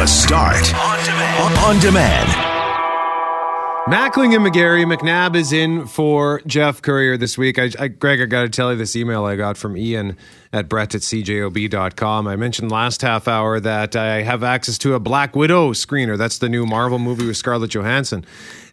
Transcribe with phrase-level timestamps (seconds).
[0.00, 1.58] The Start on demand.
[1.58, 2.28] On demand.
[3.86, 4.90] Mackling and McGarry.
[4.90, 7.58] McNabb is in for Jeff Courier this week.
[7.58, 10.16] I, I, Greg, I got to tell you this email I got from Ian
[10.54, 12.26] at brett at cjob.com.
[12.26, 16.16] I mentioned last half hour that I have access to a Black Widow screener.
[16.16, 18.24] That's the new Marvel movie with Scarlett Johansson.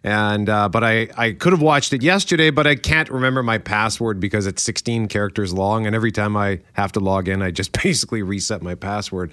[0.02, 3.58] And uh, but I, I could have watched it yesterday, but I can't remember my
[3.58, 7.50] password because it's 16 characters long, and every time I have to log in, I
[7.50, 9.30] just basically reset my password.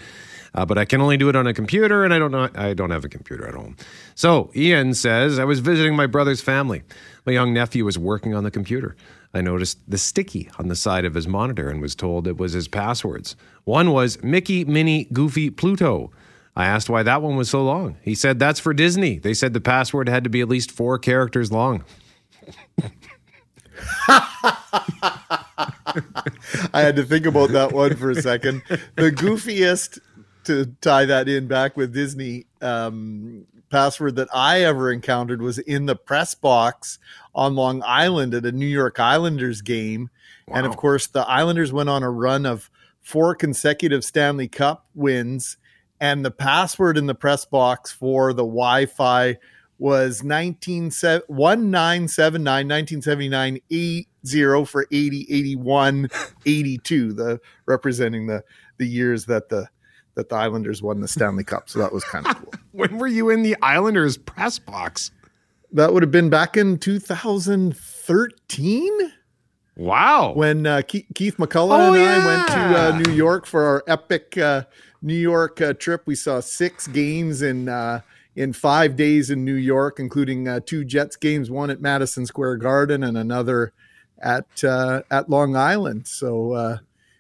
[0.56, 2.50] Uh, but I can only do it on a computer, and I don't know.
[2.56, 3.76] I don't have a computer at home.
[4.16, 6.84] So Ian says I was visiting my brother's family.
[7.26, 8.96] My young nephew was working on the computer.
[9.34, 12.54] I noticed the sticky on the side of his monitor and was told it was
[12.54, 13.36] his passwords.
[13.66, 16.12] One was Mickey, Minnie, Goofy, Pluto.
[16.56, 17.98] I asked why that one was so long.
[18.02, 19.20] He said that's for Disney.
[19.20, 21.84] They said the password had to be at least four characters long.
[26.74, 28.62] I had to think about that one for a second.
[28.96, 30.00] The goofiest
[30.46, 35.86] to tie that in back with Disney um, password that I ever encountered was in
[35.86, 37.00] the press box
[37.34, 40.10] on Long Island at a New York Islanders game.
[40.48, 40.58] Wow.
[40.58, 42.70] And of course, the Islanders went on a run of
[43.02, 45.58] four consecutive Stanley Cup wins.
[46.00, 49.38] And the password in the press box for the Wi Fi
[49.78, 54.08] was 1979 1979 80
[54.66, 56.10] for 80 81
[56.46, 58.42] 82 the representing the
[58.78, 59.68] the years that the
[60.16, 61.70] that the Islanders won the Stanley Cup.
[61.70, 62.54] So that was kind of cool.
[62.72, 65.12] when were you in the Islanders press box?
[65.72, 69.12] That would have been back in 2013.
[69.78, 70.34] Wow.
[70.34, 72.18] When uh, Keith, Keith McCullough oh, and yeah.
[72.18, 74.64] I went to uh, New York for our epic uh,
[75.02, 78.02] New York uh, trip, we saw six games in uh,
[78.36, 82.58] in five days in New York, including uh, two Jets games, one at Madison Square
[82.58, 83.72] Garden and another
[84.20, 86.08] at at Long Island.
[86.08, 86.80] So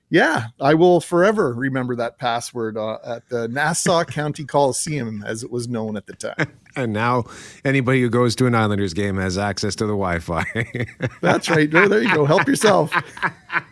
[0.09, 5.51] yeah, I will forever remember that password uh, at the Nassau County Coliseum, as it
[5.51, 6.53] was known at the time.
[6.75, 7.25] and now,
[7.63, 10.43] anybody who goes to an Islanders game has access to the Wi-Fi.
[11.21, 11.69] That's right.
[11.69, 12.25] There you go.
[12.25, 12.91] Help yourself.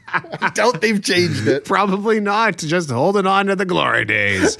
[0.08, 1.66] I doubt they've changed it.
[1.66, 2.58] Probably not.
[2.58, 4.58] Just holding on to the glory days.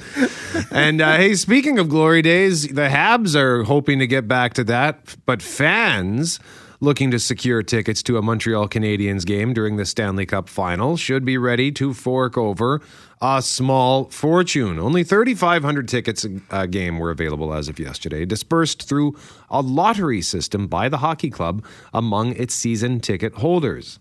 [0.70, 4.64] and uh, hey, speaking of glory days, the Habs are hoping to get back to
[4.64, 6.38] that, but fans
[6.84, 11.24] looking to secure tickets to a Montreal Canadiens game during the Stanley Cup final should
[11.24, 12.82] be ready to fork over
[13.22, 14.78] a small fortune.
[14.78, 19.16] Only 3,500 tickets a game were available as of yesterday, dispersed through
[19.50, 23.98] a lottery system by the hockey club among its season ticket holders.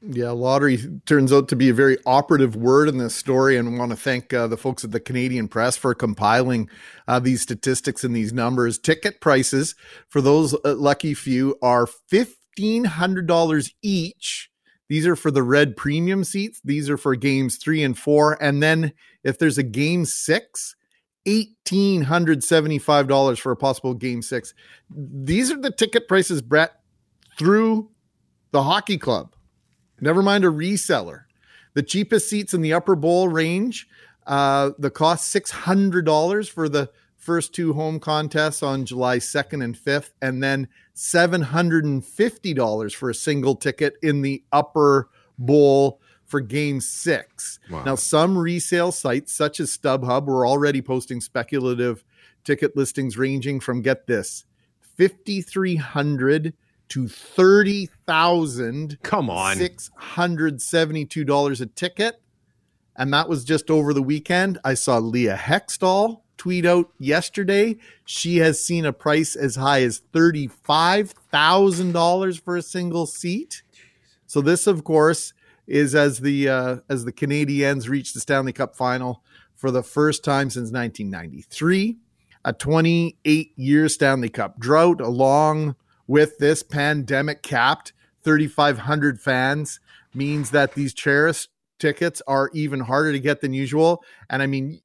[0.00, 3.78] Yeah, lottery turns out to be a very operative word in this story, and I
[3.78, 6.70] want to thank uh, the folks at the Canadian Press for compiling
[7.08, 8.78] uh, these statistics and these numbers.
[8.78, 9.74] Ticket prices
[10.08, 14.50] for those uh, lucky few are fifteen hundred dollars each.
[14.88, 16.60] These are for the red premium seats.
[16.64, 18.92] These are for games three and four, and then
[19.24, 20.76] if there's a game six,
[21.26, 24.54] eighteen hundred seventy-five dollars for a possible game six.
[24.88, 26.80] These are the ticket prices, Brett,
[27.36, 27.90] through
[28.52, 29.34] the hockey club
[30.00, 31.24] never mind a reseller.
[31.74, 33.86] The cheapest seats in the upper bowl range,
[34.26, 40.10] uh, the cost $600 for the first two home contests on July 2nd and 5th,
[40.22, 45.08] and then $750 for a single ticket in the upper
[45.38, 47.58] bowl for game six.
[47.70, 47.84] Wow.
[47.84, 52.04] Now, some resale sites such as StubHub were already posting speculative
[52.44, 54.44] ticket listings ranging from get this
[54.80, 56.54] 5300
[56.90, 58.98] to thirty thousand.
[59.02, 62.20] Come on, six hundred seventy-two dollars a ticket,
[62.96, 64.58] and that was just over the weekend.
[64.64, 67.76] I saw Leah Hextall tweet out yesterday.
[68.04, 73.62] She has seen a price as high as thirty-five thousand dollars for a single seat.
[74.26, 75.32] So this, of course,
[75.66, 79.22] is as the uh, as the Canadiens reach the Stanley Cup final
[79.54, 81.98] for the first time since 1993,
[82.44, 85.74] a 28 year Stanley Cup drought, along
[86.08, 87.92] with this pandemic capped
[88.24, 89.78] 3,500 fans
[90.12, 94.02] means that these cherished tickets are even harder to get than usual.
[94.28, 94.80] And I mean,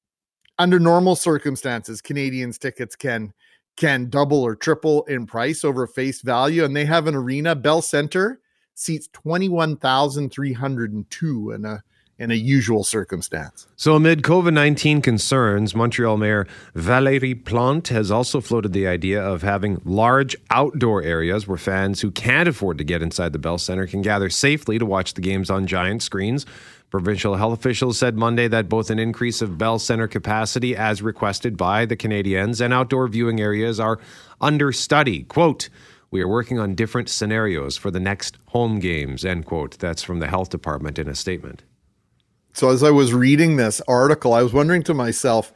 [0.59, 3.34] under normal circumstances, Canadiens tickets can
[3.75, 7.55] can double or triple in price over face value, and they have an arena.
[7.55, 8.40] Bell Center
[8.76, 11.84] seats twenty one thousand three hundred and two, and a
[12.20, 13.68] in a usual circumstance.
[13.76, 19.42] So, amid COVID 19 concerns, Montreal Mayor Valérie Plante has also floated the idea of
[19.42, 23.88] having large outdoor areas where fans who can't afford to get inside the Bell Center
[23.88, 26.46] can gather safely to watch the games on giant screens.
[26.92, 31.58] Provincial health officials said Monday that both an increase of Bell Center capacity, as requested
[31.58, 34.00] by the Canadiens, and outdoor viewing areas are
[34.40, 35.24] under study.
[35.24, 35.70] Quote,
[36.12, 39.80] we are working on different scenarios for the next home games, end quote.
[39.80, 41.64] That's from the health department in a statement.
[42.53, 45.52] So as I was reading this article, I was wondering to myself,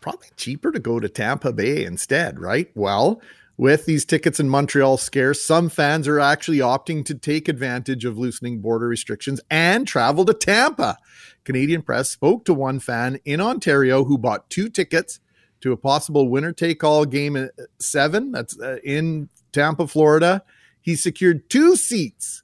[0.00, 2.68] probably cheaper to go to Tampa Bay instead, right?
[2.74, 3.22] Well,
[3.56, 8.18] with these tickets in Montreal scarce, some fans are actually opting to take advantage of
[8.18, 10.98] loosening border restrictions and travel to Tampa.
[11.44, 15.20] Canadian press spoke to one fan in Ontario who bought two tickets
[15.60, 18.32] to a possible winner take all game at seven.
[18.32, 20.42] That's uh, in Tampa, Florida.
[20.80, 22.42] He secured two seats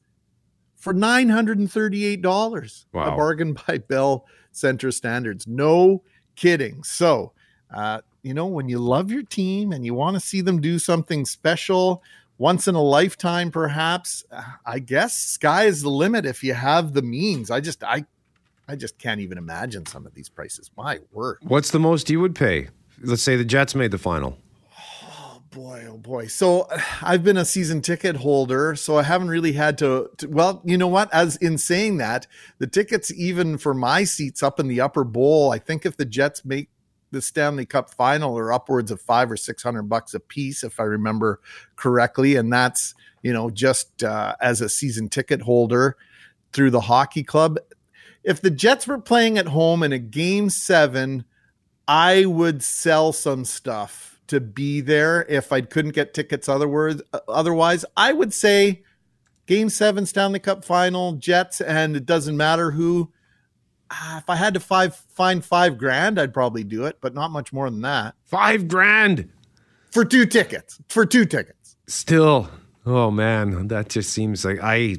[0.85, 2.85] for $938.
[2.93, 3.03] Wow.
[3.03, 5.47] A bargain by Bell Center standards.
[5.47, 6.03] No
[6.37, 6.85] kidding.
[6.85, 7.33] So,
[7.75, 10.79] uh, you know, when you love your team and you want to see them do
[10.79, 12.03] something special,
[12.37, 16.93] once in a lifetime, perhaps, uh, I guess sky is the limit if you have
[16.93, 17.51] the means.
[17.51, 18.05] I just, I,
[18.69, 20.71] I just can't even imagine some of these prices.
[20.77, 21.39] My word.
[21.41, 22.69] What's the most you would pay?
[23.03, 24.37] Let's say the Jets made the final.
[25.55, 26.27] Boy, oh boy.
[26.27, 26.69] So
[27.03, 30.77] I've been a season ticket holder, so I haven't really had to, to, Well, you
[30.77, 31.13] know what?
[31.15, 32.27] As in saying that,
[32.59, 36.05] the tickets, even for my seats up in the upper bowl, I think if the
[36.05, 36.69] Jets make
[37.11, 40.81] the Stanley Cup final, are upwards of five or six hundred bucks a piece, if
[40.81, 41.41] I remember
[41.77, 45.97] correctly, and that's you know just uh, as a season ticket holder
[46.53, 47.59] through the hockey club.
[48.25, 51.25] If the Jets were playing at home in a game seven,
[51.87, 57.01] I would sell some stuff to be there if I couldn't get tickets otherwise.
[57.27, 58.83] Otherwise, I would say
[59.47, 63.11] Game Seven Stanley Cup Final, Jets, and it doesn't matter who.
[63.91, 67.31] Ah, If I had to five find five grand, I'd probably do it, but not
[67.31, 69.31] much more than that Five grand.
[69.91, 70.81] for two tickets.
[70.89, 71.77] For two tickets.
[71.87, 72.49] Still,
[72.87, 74.97] oh man, that just seems like I,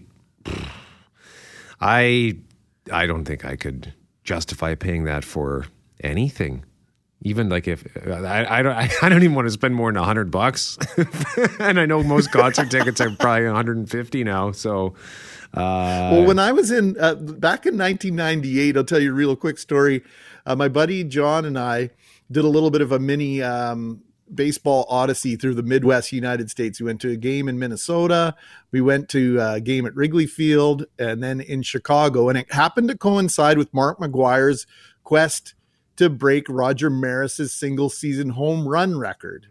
[1.81, 2.37] I,
[2.91, 3.93] I don't think I could
[4.23, 5.65] justify paying that for
[6.03, 6.63] anything.
[7.25, 10.29] Even like if I, I don't, I don't even want to spend more than hundred
[10.29, 10.77] bucks,
[11.59, 14.51] and I know most concert tickets are probably 150 now.
[14.51, 14.93] So,
[15.55, 19.35] uh, Well, when I was in uh, back in 1998, I'll tell you a real
[19.35, 20.03] quick story.
[20.45, 21.89] Uh, my buddy John and I
[22.31, 26.79] did a little bit of a mini um, baseball odyssey through the Midwest United States.
[26.79, 28.35] We went to a game in Minnesota,
[28.71, 32.29] we went to a game at Wrigley Field, and then in Chicago.
[32.29, 34.67] And it happened to coincide with Mark McGwire's
[35.03, 35.54] quest
[35.97, 39.47] to break Roger Maris's single season home run record.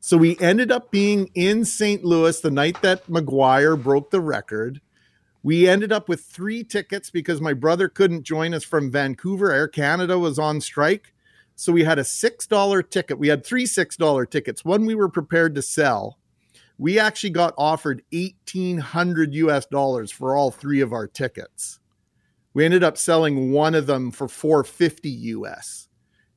[0.00, 2.04] So we ended up being in St.
[2.04, 4.80] Louis the night that McGwire broke the record.
[5.42, 9.52] We ended up with three tickets because my brother couldn't join us from Vancouver.
[9.52, 11.14] Air Canada was on strike.
[11.56, 13.18] So we had a $6 ticket.
[13.18, 14.64] We had three $6 tickets.
[14.64, 16.18] One we were prepared to sell.
[16.78, 21.80] We actually got offered 1800 US dollars for all three of our tickets.
[22.54, 25.87] We ended up selling one of them for 450 US.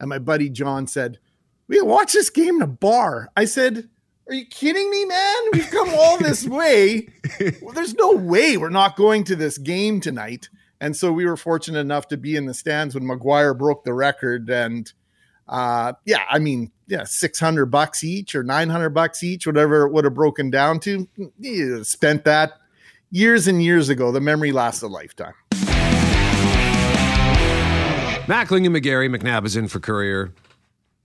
[0.01, 1.19] And my buddy John said,
[1.68, 3.30] We can watch this game in a bar.
[3.38, 3.88] I said,
[4.27, 5.38] Are you kidding me, man?
[5.53, 7.07] We've come all this way.
[7.62, 10.50] Well, there's no way we're not going to this game tonight.
[10.81, 13.94] And so we were fortunate enough to be in the stands when McGwire broke the
[13.94, 14.50] record.
[14.50, 14.92] And
[15.48, 20.06] uh, yeah, I mean, yeah, 600 bucks each or 900 bucks each, whatever it would
[20.06, 21.07] have broken down to.
[21.38, 22.53] You spent that
[23.12, 24.12] years and years ago.
[24.12, 25.36] The memory lasts a lifetime.
[28.27, 30.33] Mackling and McGarry, McNabb is in for Courier.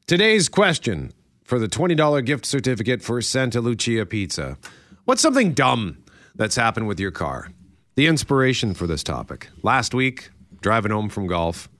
[0.06, 1.12] Today's question
[1.44, 4.58] for the $20 gift certificate for Santa Lucia Pizza.
[5.06, 6.04] What's something dumb
[6.34, 7.50] that's happened with your car?
[7.94, 9.48] The inspiration for this topic.
[9.62, 10.30] Last week,
[10.60, 11.70] driving home from golf,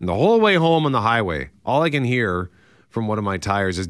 [0.00, 2.50] the whole way home on the highway, all I can hear
[2.90, 3.86] from one of my tires is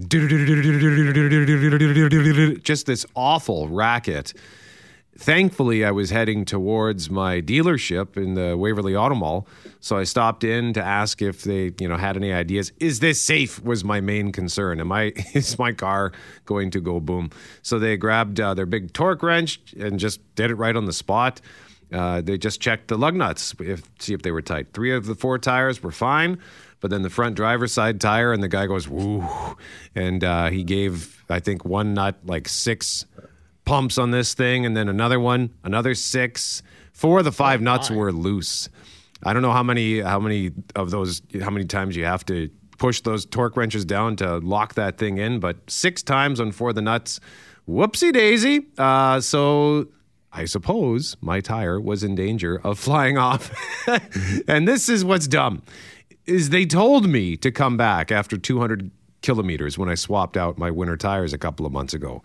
[2.63, 4.35] just this awful racket.
[5.19, 9.47] Thankfully, I was heading towards my dealership in the Waverly Auto Mall,
[9.79, 12.73] so I stopped in to ask if they, you know, had any ideas.
[12.81, 13.63] Is this safe?
[13.63, 14.81] Was my main concern.
[14.81, 16.13] Am I is my car
[16.47, 17.31] going to go boom?
[17.61, 20.95] So they grabbed uh, their big torque wrench and just did it right on the
[20.95, 21.43] spot.
[21.93, 24.73] Uh, they just checked the lug nuts, if see if they were tight.
[24.73, 26.39] Three of the four tires were fine,
[26.81, 29.29] but then the front driver's side tire, and the guy goes woo,
[29.95, 33.05] and uh, he gave I think one nut like six
[33.65, 36.63] pumps on this thing, and then another one, another six.
[36.93, 38.69] Four of the five nuts were loose.
[39.25, 42.51] I don't know how many how many of those how many times you have to
[42.79, 46.71] push those torque wrenches down to lock that thing in, but six times on four
[46.71, 47.21] of the nuts.
[47.69, 48.67] Whoopsie daisy.
[48.77, 49.87] Uh, so
[50.33, 53.53] I suppose my tire was in danger of flying off.
[54.49, 55.63] and this is what's dumb
[56.27, 58.91] is they told me to come back after 200
[59.23, 62.23] kilometers when I swapped out my winter tires a couple of months ago.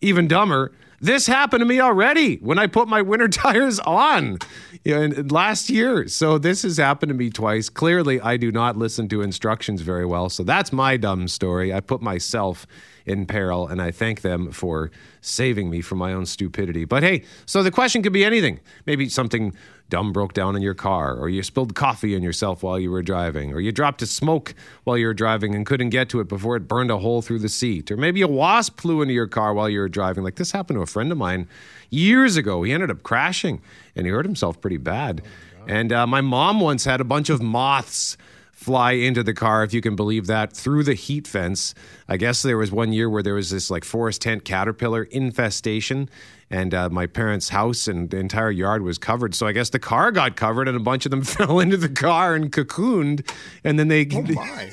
[0.00, 4.38] Even dumber, This happened to me already when I put my winter tires on
[4.84, 6.08] you know, last year.
[6.08, 7.68] So this has happened to me twice.
[7.68, 10.30] Clearly, I do not listen to instructions very well.
[10.30, 11.74] So that's my dumb story.
[11.74, 12.66] I put myself
[13.04, 16.86] in peril, and I thank them for saving me from my own stupidity.
[16.86, 18.60] But hey, so the question could be anything.
[18.86, 19.52] Maybe something
[19.90, 23.02] dumb broke down in your car, or you spilled coffee on yourself while you were
[23.02, 26.28] driving, or you dropped a smoke while you were driving and couldn't get to it
[26.28, 29.26] before it burned a hole through the seat, or maybe a wasp flew into your
[29.26, 30.24] car while you were driving.
[30.24, 31.48] Like this happened to a friend of mine
[31.90, 32.62] years ago.
[32.62, 33.60] He ended up crashing
[33.94, 35.22] and he hurt himself pretty bad.
[35.60, 38.16] Oh and uh, my mom once had a bunch of moths
[38.54, 41.74] fly into the car, if you can believe that, through the heat fence.
[42.08, 46.08] I guess there was one year where there was this like forest tent caterpillar infestation,
[46.50, 49.34] and uh, my parents' house and the entire yard was covered.
[49.34, 51.88] So I guess the car got covered, and a bunch of them fell into the
[51.88, 53.28] car and cocooned,
[53.64, 54.06] and then they.
[54.12, 54.70] Oh my!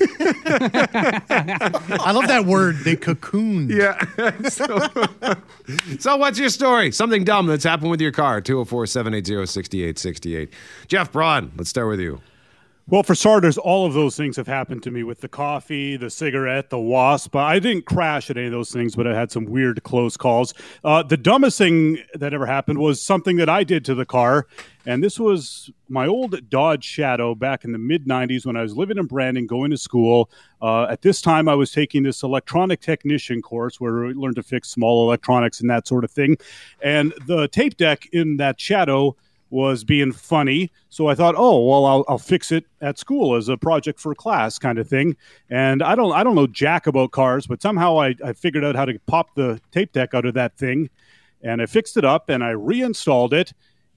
[2.00, 2.76] I love that word.
[2.84, 3.70] They cocooned.
[3.70, 3.98] Yeah.
[4.48, 6.92] so, so, what's your story?
[6.92, 8.40] Something dumb that's happened with your car?
[8.40, 10.52] 204 780 6868.
[10.86, 12.20] Jeff Braun, let's start with you.
[12.88, 16.10] Well, for starters, all of those things have happened to me with the coffee, the
[16.10, 17.36] cigarette, the wasp.
[17.36, 20.52] I didn't crash at any of those things, but I had some weird close calls.
[20.82, 24.48] Uh, the dumbest thing that ever happened was something that I did to the car.
[24.84, 28.76] And this was my old Dodge Shadow back in the mid 90s when I was
[28.76, 30.28] living in Brandon, going to school.
[30.60, 34.42] Uh, at this time, I was taking this electronic technician course where we learned to
[34.42, 36.36] fix small electronics and that sort of thing.
[36.82, 39.16] And the tape deck in that Shadow
[39.52, 40.72] was being funny.
[40.88, 44.14] So I thought, oh well, I'll, I'll fix it at school as a project for
[44.14, 45.14] class kind of thing.
[45.50, 48.74] And I don't I don't know jack about cars, but somehow I, I figured out
[48.74, 50.88] how to pop the tape deck out of that thing,
[51.42, 53.52] and I fixed it up and I reinstalled it.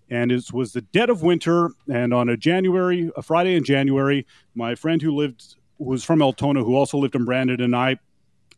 [0.07, 4.27] And it was the dead of winter, and on a January, a Friday in January,
[4.53, 7.97] my friend who lived was from Altona, who also lived in Brandon, and I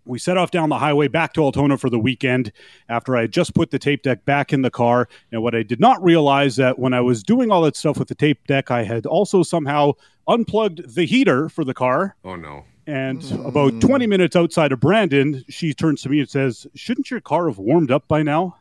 [0.07, 2.51] we set off down the highway back to Altona for the weekend
[2.89, 5.07] after I had just put the tape deck back in the car.
[5.31, 8.07] And what I did not realize that when I was doing all that stuff with
[8.07, 9.93] the tape deck, I had also somehow
[10.27, 12.15] unplugged the heater for the car.
[12.23, 12.65] Oh no.
[12.85, 13.45] And mm.
[13.45, 17.47] about 20 minutes outside of Brandon, she turns to me and says, Shouldn't your car
[17.47, 18.57] have warmed up by now?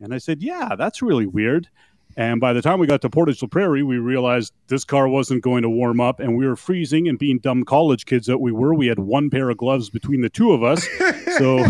[0.00, 1.68] And I said, Yeah, that's really weird.
[2.16, 5.42] And by the time we got to Portage la Prairie, we realized this car wasn't
[5.42, 7.08] going to warm up, and we were freezing.
[7.08, 10.20] And being dumb college kids that we were, we had one pair of gloves between
[10.20, 10.86] the two of us.
[11.38, 11.64] so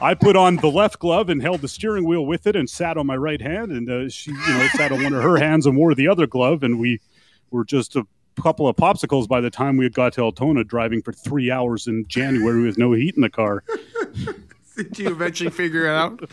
[0.00, 2.96] I put on the left glove and held the steering wheel with it, and sat
[2.96, 3.72] on my right hand.
[3.72, 6.26] And uh, she, you know, sat on one of her hands and wore the other
[6.26, 6.62] glove.
[6.62, 7.00] And we
[7.50, 8.06] were just a
[8.40, 11.86] couple of popsicles by the time we had got to Altona, driving for three hours
[11.86, 13.64] in January with no heat in the car.
[14.76, 16.30] did you eventually figure it out?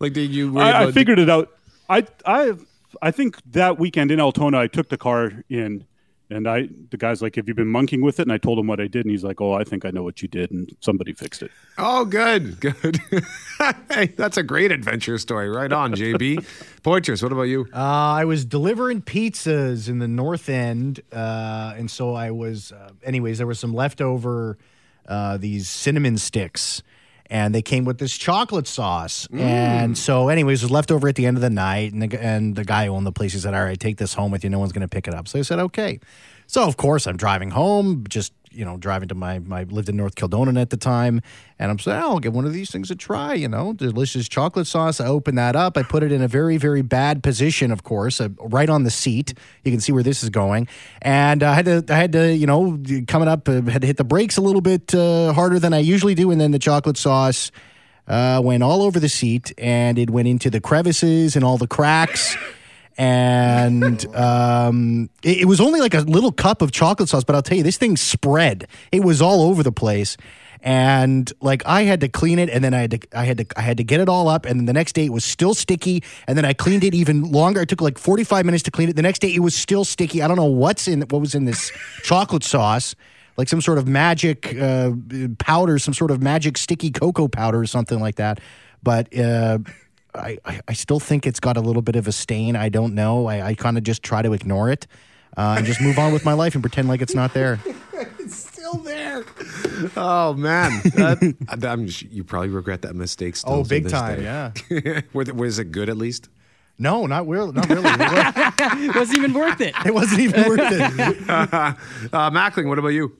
[0.00, 0.58] Like, did you?
[0.58, 1.50] I, I figured it out
[1.90, 2.52] I I
[3.02, 5.86] I think that weekend in Altona, I took the car in,
[6.30, 8.68] and I the guy's like, "Have you been monkeying with it?" And I told him
[8.68, 10.74] what I did, and he's like, "Oh, I think I know what you did," and
[10.80, 11.50] somebody fixed it.
[11.78, 13.00] Oh, good, good.
[13.90, 15.50] hey, that's a great adventure story.
[15.50, 16.36] Right on, JB.
[16.82, 17.66] Poitras, what about you?
[17.74, 22.70] Uh, I was delivering pizzas in the North End, uh, and so I was.
[22.70, 24.58] Uh, anyways, there was some leftover
[25.06, 26.82] uh, these cinnamon sticks
[27.30, 29.28] and they came with this chocolate sauce.
[29.28, 29.40] Mm.
[29.40, 31.92] And so, anyways, it was left over at the end of the night.
[31.92, 34.14] And the, and the guy who owned the place, he said, All right, take this
[34.14, 34.50] home with you.
[34.50, 35.28] No one's going to pick it up.
[35.28, 36.00] So I said, Okay.
[36.48, 39.96] So, of course, I'm driving home, just you know, driving to my, my lived in
[39.96, 41.22] North Kildonan at the time.
[41.58, 44.28] And I'm saying, oh, I'll give one of these things a try, you know, delicious
[44.28, 45.00] chocolate sauce.
[45.00, 45.76] I open that up.
[45.76, 48.90] I put it in a very, very bad position, of course, uh, right on the
[48.90, 49.34] seat.
[49.64, 50.68] You can see where this is going.
[51.02, 53.96] And I had to, I had to, you know, coming up, uh, had to hit
[53.96, 56.30] the brakes a little bit uh, harder than I usually do.
[56.30, 57.50] And then the chocolate sauce
[58.08, 61.68] uh, went all over the seat and it went into the crevices and all the
[61.68, 62.36] cracks
[63.00, 67.24] and um, it, it, was only like a little cup of chocolate sauce.
[67.24, 68.68] But I'll tell you, this thing spread.
[68.92, 70.18] It was all over the place,
[70.60, 73.46] and like I had to clean it, and then I had to I had to
[73.56, 75.54] I had to get it all up, and then the next day it was still
[75.54, 77.62] sticky, and then I cleaned it even longer.
[77.62, 78.96] It took like forty five minutes to clean it.
[78.96, 80.20] The next day it was still sticky.
[80.20, 82.94] I don't know what's in what was in this chocolate sauce
[83.36, 84.90] like some sort of magic uh,
[85.38, 88.38] powder, some sort of magic sticky cocoa powder or something like that.
[88.82, 89.60] But uh,
[90.14, 92.56] I, I still think it's got a little bit of a stain.
[92.56, 93.26] I don't know.
[93.26, 94.86] I, I kind of just try to ignore it
[95.36, 97.60] uh, and just move on with my life and pretend like it's not there.
[98.18, 99.24] it's still there.
[99.96, 103.36] Oh man, that, you probably regret that mistake.
[103.36, 104.18] Still oh, big time.
[104.18, 104.52] Day.
[104.68, 105.00] Yeah.
[105.12, 106.28] was it good at least?
[106.78, 107.52] No, not really.
[107.52, 107.84] Not really.
[108.88, 109.74] it wasn't even worth it.
[109.84, 111.28] It wasn't even worth it.
[111.28, 113.14] uh, Mackling, what about you?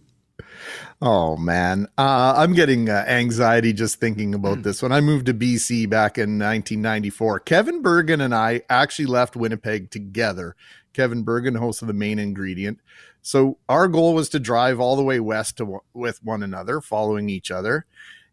[1.03, 4.63] Oh man, uh, I'm getting uh, anxiety just thinking about mm.
[4.65, 4.83] this.
[4.83, 9.91] When I moved to BC back in 1994, Kevin Bergen and I actually left Winnipeg
[9.91, 10.57] together.
[10.93, 12.81] Kevin Bergen, host of the Main Ingredient.
[13.23, 17.31] So our goal was to drive all the way west to, with one another, following
[17.31, 17.87] each other.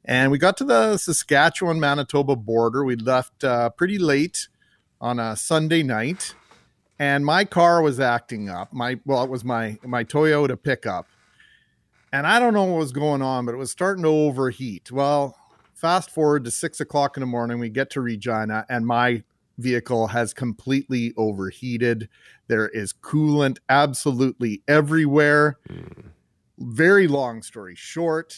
[0.03, 2.83] And we got to the Saskatchewan Manitoba border.
[2.83, 4.47] We left uh, pretty late
[5.00, 6.33] on a Sunday night,
[7.00, 8.74] and my car was acting up.
[8.74, 11.07] My well, it was my my Toyota pickup,
[12.11, 14.91] and I don't know what was going on, but it was starting to overheat.
[14.91, 15.37] Well,
[15.73, 19.23] fast forward to six o'clock in the morning, we get to Regina, and my
[19.57, 22.09] vehicle has completely overheated.
[22.47, 25.57] There is coolant absolutely everywhere.
[25.69, 26.11] Mm.
[26.59, 28.35] Very long story short,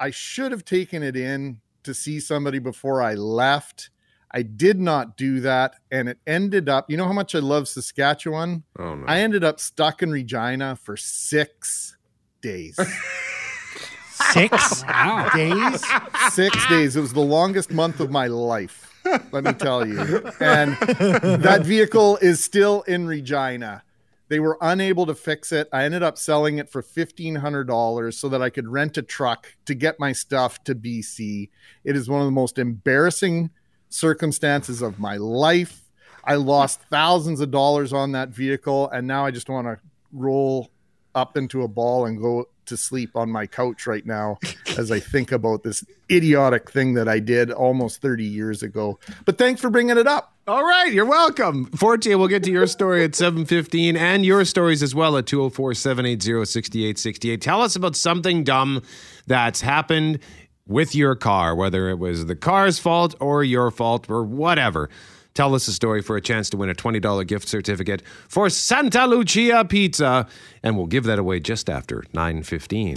[0.00, 3.90] I should have taken it in to see somebody before I left.
[4.32, 5.76] I did not do that.
[5.92, 8.64] And it ended up, you know how much I love Saskatchewan?
[8.78, 9.06] Oh, no.
[9.06, 11.96] I ended up stuck in Regina for six
[12.44, 12.76] days.
[14.32, 15.30] six wow.
[15.34, 15.84] days?
[16.30, 16.96] Six days.
[16.96, 18.94] It was the longest month of my life,
[19.32, 19.98] let me tell you.
[20.40, 23.82] And that vehicle is still in Regina.
[24.28, 25.68] They were unable to fix it.
[25.72, 29.74] I ended up selling it for $1,500 so that I could rent a truck to
[29.74, 31.50] get my stuff to BC.
[31.84, 33.50] It is one of the most embarrassing
[33.88, 35.82] circumstances of my life.
[36.24, 39.78] I lost thousands of dollars on that vehicle, and now I just want to
[40.10, 40.70] roll
[41.14, 44.38] up into a ball and go to sleep on my couch right now
[44.78, 48.98] as I think about this idiotic thing that I did almost 30 years ago.
[49.24, 50.32] But thanks for bringing it up.
[50.46, 51.64] All right, you're welcome.
[51.66, 57.40] Forte, we'll get to your story at 7:15 and your stories as well at 204-780-6868.
[57.40, 58.82] Tell us about something dumb
[59.26, 60.18] that's happened
[60.66, 64.90] with your car, whether it was the car's fault or your fault or whatever.
[65.34, 69.04] Tell us a story for a chance to win a $20 gift certificate for Santa
[69.08, 70.28] Lucia Pizza,
[70.62, 72.94] and we'll give that away just after 9:15.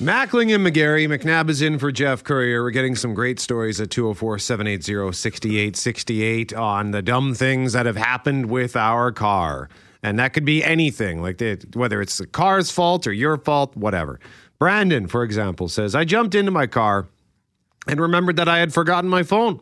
[0.00, 1.06] Mackling and McGarry.
[1.08, 2.62] McNabb is in for Jeff Courier.
[2.62, 7.96] We're getting some great stories at 204 780 6868 on the dumb things that have
[7.96, 9.68] happened with our car.
[10.02, 13.76] And that could be anything, like the, whether it's the car's fault or your fault,
[13.76, 14.18] whatever.
[14.60, 17.08] Brandon, for example, says, I jumped into my car
[17.88, 19.58] and remembered that I had forgotten my phone.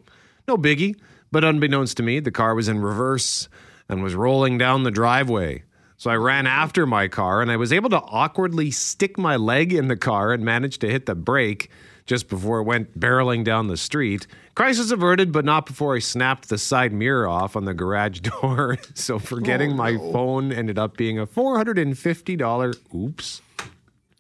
[0.49, 0.97] No biggie,
[1.31, 3.49] but unbeknownst to me, the car was in reverse
[3.89, 5.63] and was rolling down the driveway.
[5.99, 9.73] So I ran after my car and I was able to awkwardly stick my leg
[9.73, 11.71] in the car and managed to hit the brake
[12.05, 14.27] just before it went barreling down the street.
[14.57, 18.79] Crisis averted, but not before I snapped the side mirror off on the garage door.
[18.95, 19.79] so forgetting oh, no.
[19.79, 23.43] my phone ended up being a $450 oops.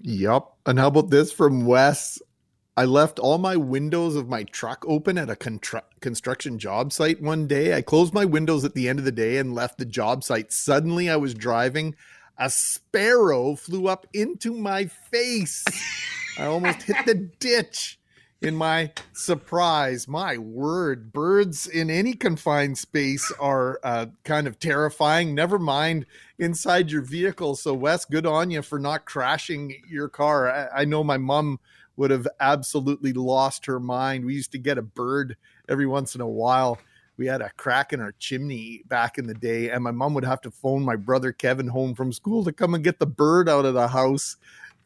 [0.00, 0.44] Yep.
[0.66, 2.20] And how about this from Wes?
[2.76, 5.37] I left all my windows of my truck open at a
[6.00, 7.74] construction job site one day.
[7.74, 10.52] I closed my windows at the end of the day and left the job site.
[10.52, 11.96] Suddenly, I was driving.
[12.38, 15.64] A sparrow flew up into my face.
[16.38, 17.97] I almost hit the ditch
[18.40, 20.07] in my surprise.
[20.07, 25.35] My word, birds in any confined space are uh, kind of terrifying.
[25.35, 26.07] Never mind
[26.38, 27.57] inside your vehicle.
[27.57, 30.51] So, Wes, good on you for not crashing your car.
[30.51, 31.59] I, I know my mom
[31.96, 34.24] would have absolutely lost her mind.
[34.24, 35.37] We used to get a bird
[35.68, 36.79] every once in a while.
[37.16, 40.24] We had a crack in our chimney back in the day, and my mom would
[40.24, 43.48] have to phone my brother Kevin home from school to come and get the bird
[43.48, 44.37] out of the house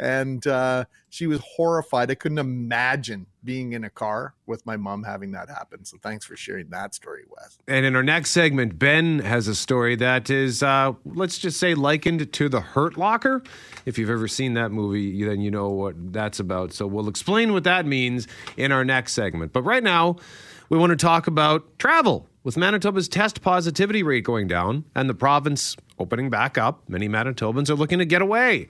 [0.03, 2.11] and uh, she was horrified.
[2.11, 5.85] I couldn't imagine being in a car with my mom having that happen.
[5.85, 7.59] So thanks for sharing that story, Wes.
[7.69, 11.75] And in our next segment, Ben has a story that is, uh, let's just say,
[11.75, 13.45] likened to the Hurt Locker.
[13.87, 16.73] If you've ever seen that movie, then you know what that's about.
[16.73, 19.53] So we'll explain what that means in our next segment.
[19.53, 20.17] But right now,
[20.69, 22.29] we want to talk about travel.
[22.45, 27.71] With Manitoba's test positivity rate going down and the province opening back up, many Manitobans
[27.71, 28.69] are looking to get away.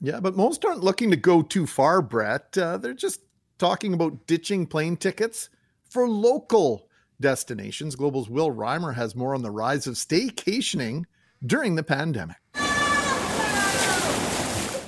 [0.00, 2.56] Yeah, but most aren't looking to go too far, Brett.
[2.56, 3.20] Uh, they're just
[3.58, 5.50] talking about ditching plane tickets
[5.90, 6.88] for local
[7.20, 7.96] destinations.
[7.96, 11.04] Global's Will Reimer has more on the rise of staycationing
[11.44, 12.36] during the pandemic.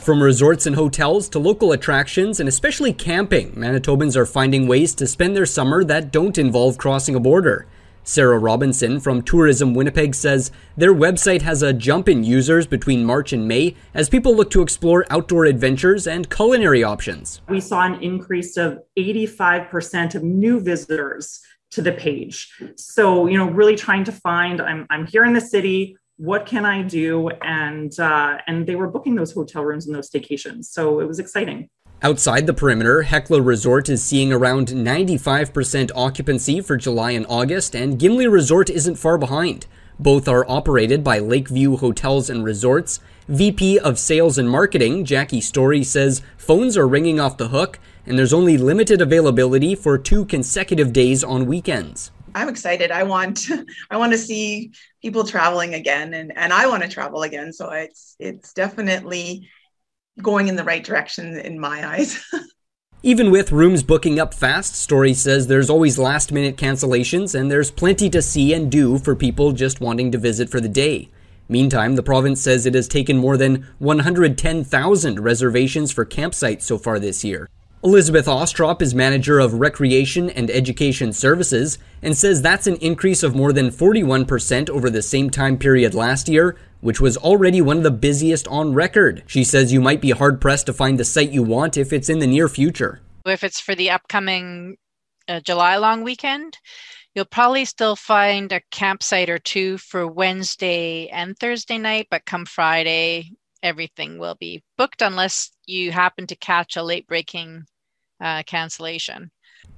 [0.03, 5.07] From resorts and hotels to local attractions and especially camping, Manitobans are finding ways to
[5.07, 7.68] spend their summer that don't involve crossing a border.
[8.05, 13.33] Sarah Robinson from Tourism Winnipeg says their website has a jump in users between March
[13.33, 17.41] and May as people look to explore outdoor adventures and culinary options.
[17.49, 22.53] We saw an increase of 85% of new visitors to the page.
[22.77, 25.97] So, you know, really trying to find I'm, I'm here in the city.
[26.17, 27.29] What can I do?
[27.29, 30.67] And uh, and they were booking those hotel rooms and those staycations.
[30.67, 31.69] So it was exciting.
[32.05, 37.97] Outside the perimeter, Hecla Resort is seeing around 95% occupancy for July and August, and
[37.97, 39.67] Gimli Resort isn't far behind.
[40.01, 42.99] Both are operated by Lakeview Hotels and Resorts.
[43.29, 48.19] VP of Sales and Marketing, Jackie Story, says phones are ringing off the hook, and
[48.19, 52.11] there's only limited availability for two consecutive days on weekends.
[52.35, 52.91] I'm excited.
[52.91, 53.47] I want
[53.91, 57.53] I want to see people traveling again and and I want to travel again.
[57.53, 59.49] So it's it's definitely
[60.20, 62.22] going in the right direction in my eyes.
[63.05, 67.70] Even with rooms booking up fast, Story says there's always last minute cancellations and there's
[67.70, 71.09] plenty to see and do for people just wanting to visit for the day.
[71.48, 77.01] Meantime, the province says it has taken more than 110,000 reservations for campsites so far
[77.01, 77.48] this year.
[77.85, 83.35] Elizabeth Ostrop is manager of Recreation and Education Services and says that's an increase of
[83.35, 87.85] more than 41% over the same time period last year, which was already one of
[87.85, 89.23] the busiest on record.
[89.27, 92.11] She says you might be hard pressed to find the site you want if it's
[92.11, 93.01] in the near future.
[93.25, 94.77] If it's for the upcoming
[95.29, 96.59] uh, July long weekend,
[97.14, 102.45] you'll probably still find a campsite or two for Wednesday and Thursday night, but come
[102.45, 103.31] Friday,
[103.62, 107.62] everything will be booked unless you happen to catch a late breaking
[108.21, 109.31] uh, cancellation.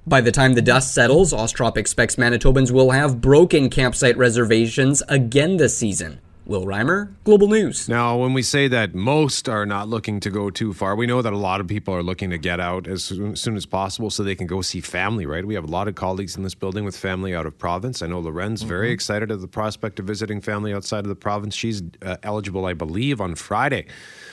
[0.07, 5.59] By the time the dust settles, Ostrop expects Manitobans will have broken campsite reservations again
[5.59, 6.21] this season.
[6.47, 7.89] Will Reimer, Global News.
[7.89, 11.23] Now, when we say that most are not looking to go too far, we know
[11.23, 13.65] that a lot of people are looking to get out as soon, as soon as
[13.65, 15.47] possible so they can go see family, right?
[15.47, 18.03] We have a lot of colleagues in this building with family out of province.
[18.03, 18.69] I know Loren's mm-hmm.
[18.69, 21.55] very excited at the prospect of visiting family outside of the province.
[21.55, 23.87] She's uh, eligible, I believe, on Friday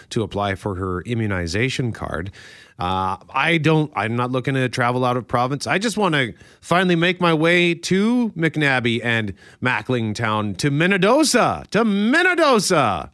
[0.09, 2.31] to apply for her immunization card.
[2.79, 3.91] Uh, I don't.
[3.95, 5.67] I'm not looking to travel out of province.
[5.67, 11.67] I just want to finally make my way to McNabb and Mackling Town to Minnedosa,
[11.67, 13.09] to Minnedosa,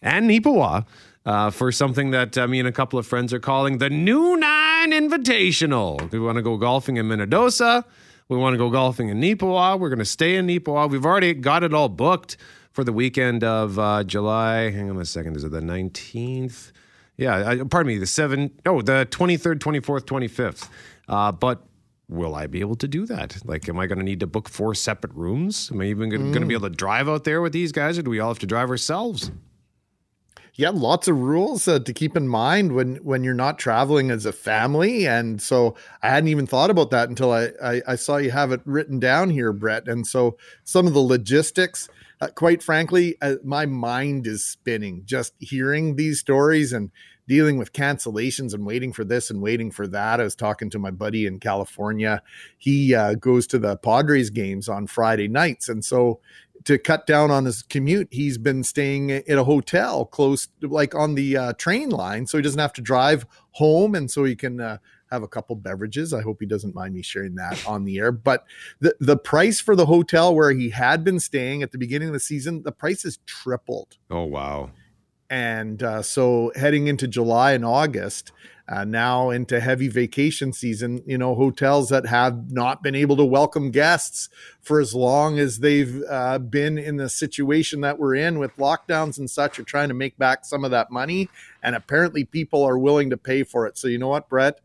[0.00, 0.86] and Neepawa.
[1.24, 4.36] Uh, for something that uh, me and a couple of friends are calling the New
[4.36, 6.10] Nine Invitational.
[6.10, 7.84] We want to go golfing in Minnedosa.
[8.28, 9.78] We want to go golfing in Neepawa.
[9.78, 10.90] We're going to stay in Neepawa.
[10.90, 12.38] We've already got it all booked
[12.72, 14.70] for the weekend of uh, July.
[14.70, 15.36] Hang on a second.
[15.36, 16.72] Is it the 19th?
[17.16, 20.68] Yeah, I, pardon me, the 7, oh, the 23rd, 24th, 25th.
[21.08, 21.62] Uh, but
[22.08, 23.36] will I be able to do that?
[23.44, 25.70] Like, am I going to need to book four separate rooms?
[25.72, 26.58] Am I even going to be mm.
[26.58, 28.70] able to drive out there with these guys, or do we all have to drive
[28.70, 29.30] ourselves?
[30.54, 34.26] Yeah, lots of rules uh, to keep in mind when when you're not traveling as
[34.26, 38.18] a family, and so I hadn't even thought about that until I I, I saw
[38.18, 39.88] you have it written down here, Brett.
[39.88, 41.88] And so some of the logistics
[42.22, 46.92] uh, quite frankly, uh, my mind is spinning just hearing these stories and
[47.26, 50.20] dealing with cancellations and waiting for this and waiting for that.
[50.20, 52.22] I was talking to my buddy in California.
[52.58, 55.68] He uh, goes to the Padres games on Friday nights.
[55.68, 56.20] And so
[56.62, 61.16] to cut down on his commute, he's been staying in a hotel close, like on
[61.16, 64.60] the uh, train line, so he doesn't have to drive home, and so he can
[64.60, 64.78] uh,
[65.12, 66.12] have a couple beverages.
[66.12, 68.10] I hope he doesn't mind me sharing that on the air.
[68.10, 68.44] But
[68.80, 72.14] the the price for the hotel where he had been staying at the beginning of
[72.14, 73.98] the season, the price has tripled.
[74.10, 74.70] Oh wow!
[75.30, 78.32] And uh, so heading into July and August,
[78.68, 83.24] uh, now into heavy vacation season, you know, hotels that have not been able to
[83.24, 84.28] welcome guests
[84.60, 89.18] for as long as they've uh, been in the situation that we're in with lockdowns
[89.18, 91.28] and such are trying to make back some of that money.
[91.62, 93.76] And apparently people are willing to pay for it.
[93.76, 94.60] So, you know what, Brett?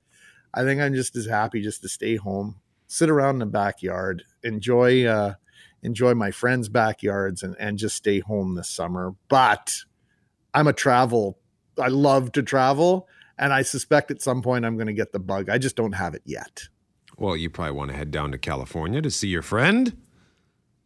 [0.58, 2.56] I think I'm just as happy just to stay home,
[2.88, 5.36] sit around in the backyard, enjoy uh,
[5.84, 9.13] enjoy my friends' backyards, and and just stay home this summer.
[9.30, 9.72] But
[10.56, 11.38] I'm a travel.
[11.80, 15.20] I love to travel, and I suspect at some point I'm going to get the
[15.20, 15.48] bug.
[15.48, 16.63] I just don't have it yet.
[17.17, 19.96] Well, you probably want to head down to California to see your friend.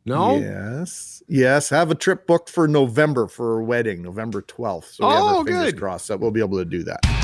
[0.04, 0.38] No.
[0.38, 1.24] Yes.
[1.30, 1.70] Yes.
[1.70, 4.96] Have a trip booked for November for a wedding, November 12th.
[4.96, 5.80] So we oh, have our fingers good.
[5.80, 7.21] crossed that we'll be able to do that.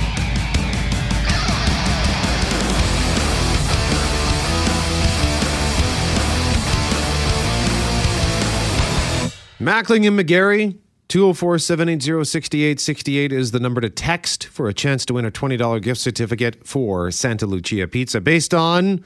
[9.59, 15.15] Mackling and McGarry, 204 780 6868 is the number to text for a chance to
[15.15, 19.03] win a $20 gift certificate for Santa Lucia Pizza based on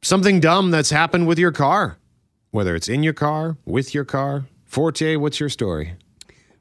[0.00, 1.98] something dumb that's happened with your car.
[2.52, 4.46] Whether it's in your car, with your car.
[4.64, 5.92] Forte, what's your story?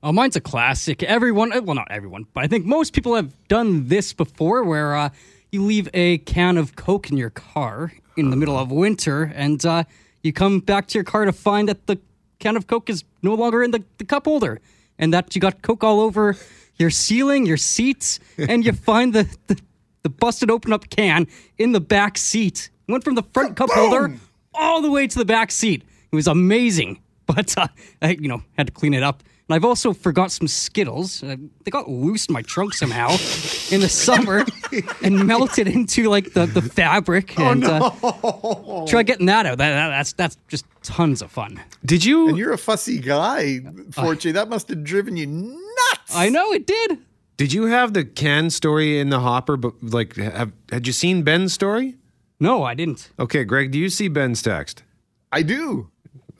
[0.04, 1.02] Oh, mine's a classic.
[1.02, 4.94] Everyone, uh, well, not everyone, but I think most people have done this before where
[4.94, 5.10] uh,
[5.54, 9.66] you leave a can of Coke in your car in the middle of winter and
[9.66, 9.86] uh,
[10.22, 11.98] you come back to your car to find that the
[12.46, 14.62] can of Coke is no longer in the, the cup holder
[15.00, 16.38] and that you got Coke all over
[16.78, 19.60] your ceiling, your seats, and you find the, the,
[20.04, 21.26] the busted open up can
[21.58, 22.70] in the back seat.
[22.88, 24.16] Went from the front cup holder
[24.54, 25.84] all the way to the back seat.
[26.12, 27.68] It was amazing, but uh,
[28.00, 29.24] I, you know, had to clean it up.
[29.48, 31.22] And I've also forgot some Skittles.
[31.22, 33.12] Uh, they got loose in my trunk somehow
[33.70, 34.44] in the summer
[35.04, 37.40] and melted into like the, the fabric.
[37.40, 37.96] Oh, and no.
[38.02, 39.60] uh, try getting that out.
[39.60, 41.62] That, that, that's that's just tons of fun.
[41.86, 42.30] Did you?
[42.30, 43.60] And you're a fussy guy,
[43.92, 44.30] Forte.
[44.32, 46.16] Uh, that must have driven you nuts.
[46.16, 46.98] I know it did.
[47.38, 49.58] Did you have the can story in the hopper?
[49.58, 51.98] But like, have, had you seen Ben's story?
[52.40, 53.12] No, I didn't.
[53.20, 54.84] Okay, Greg, do you see Ben's text?
[55.32, 55.92] I do.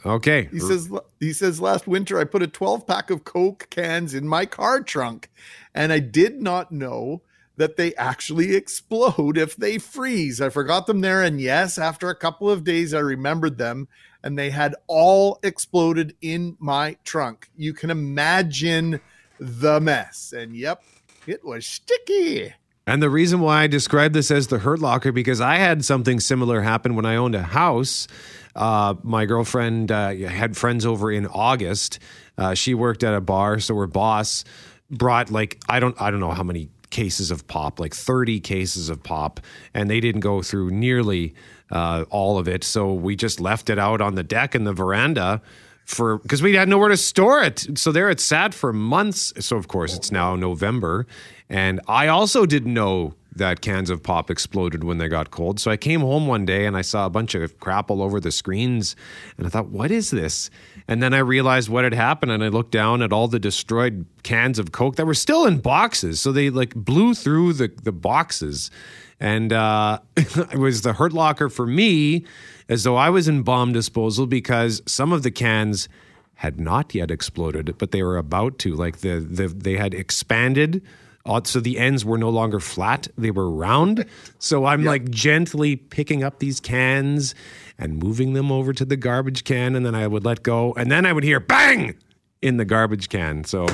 [0.06, 0.48] Okay.
[0.52, 0.90] He says
[1.20, 4.82] he says last winter I put a 12 pack of Coke cans in my car
[4.82, 5.32] trunk
[5.74, 7.24] and I did not know
[7.58, 10.40] that they actually explode if they freeze.
[10.42, 13.88] I forgot them there and yes, after a couple of days I remembered them
[14.22, 17.50] and they had all exploded in my trunk.
[17.56, 19.00] You can imagine
[19.40, 20.34] the mess.
[20.36, 20.84] And yep,
[21.26, 22.54] it was sticky.
[22.88, 26.20] And the reason why I describe this as the hurt locker because I had something
[26.20, 28.08] similar happen when I owned a house.
[28.56, 32.00] Uh, my girlfriend uh, had friends over in August.
[32.38, 34.44] Uh, she worked at a bar, so her boss
[34.92, 38.90] brought like I don't I don't know how many cases of pop, like thirty cases
[38.90, 39.40] of pop,
[39.74, 41.34] and they didn't go through nearly
[41.72, 42.64] uh, all of it.
[42.64, 45.42] So we just left it out on the deck in the veranda
[45.86, 47.78] for because we had nowhere to store it.
[47.78, 49.34] So there it sat for months.
[49.40, 51.08] So of course it's now November,
[51.50, 55.60] and I also didn't know that cans of pop exploded when they got cold.
[55.60, 58.20] So I came home one day and I saw a bunch of crap all over
[58.20, 58.96] the screens,
[59.38, 60.50] and I thought, what is this?
[60.88, 64.06] And then I realized what had happened, and I looked down at all the destroyed
[64.24, 66.22] cans of Coke that were still in boxes.
[66.22, 68.72] So they like blew through the the boxes,
[69.20, 72.26] and uh, it was the hurt locker for me
[72.68, 75.88] as though I was in bomb disposal because some of the cans
[76.36, 78.76] had not yet exploded, but they were about to.
[78.76, 80.84] Like the, the they had expanded,
[81.26, 84.06] uh, so the ends were no longer flat; they were round.
[84.40, 87.36] So I'm like gently picking up these cans
[87.78, 90.92] and moving them over to the garbage can, and then I would let go, and
[90.92, 91.96] then I would hear bang
[92.42, 93.44] in the garbage can.
[93.44, 93.66] So,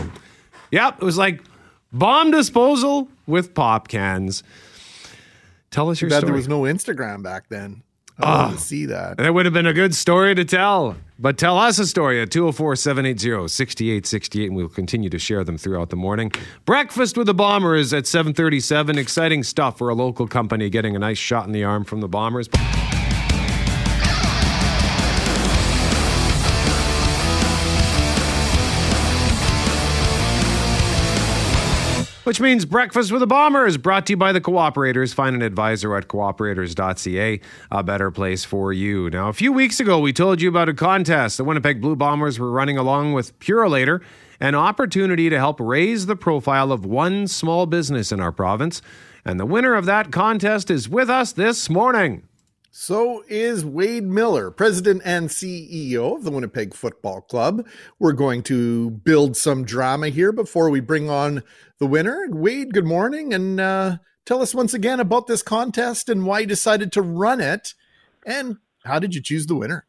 [0.71, 1.41] yep, it was like
[1.91, 4.43] bomb disposal with pop cans.
[5.71, 6.27] Tell us your bad story.
[6.31, 7.83] there was no Instagram back then.
[8.19, 8.55] I Ah.
[8.57, 9.17] see that.
[9.17, 10.95] That would have been a good story to tell.
[11.17, 15.57] But tell us a story at 204 780 6868, and we'll continue to share them
[15.57, 16.31] throughout the morning.
[16.65, 18.97] Breakfast with the Bombers at 737.
[18.97, 22.07] Exciting stuff for a local company getting a nice shot in the arm from the
[22.09, 22.47] Bombers.
[32.23, 35.11] Which means Breakfast with the Bomber is brought to you by the Cooperators.
[35.11, 39.09] Find an advisor at cooperators.ca, a better place for you.
[39.09, 41.37] Now, a few weeks ago, we told you about a contest.
[41.37, 44.01] The Winnipeg Blue Bombers were running along with Purolator,
[44.39, 48.83] an opportunity to help raise the profile of one small business in our province.
[49.25, 52.21] And the winner of that contest is with us this morning.
[52.73, 57.67] So is Wade Miller, president and CEO of the Winnipeg Football Club.
[57.99, 61.43] We're going to build some drama here before we bring on
[61.79, 62.27] the winner.
[62.29, 66.45] Wade, good morning, and uh, tell us once again about this contest and why you
[66.45, 67.73] decided to run it,
[68.25, 68.55] and
[68.85, 69.85] how did you choose the winner?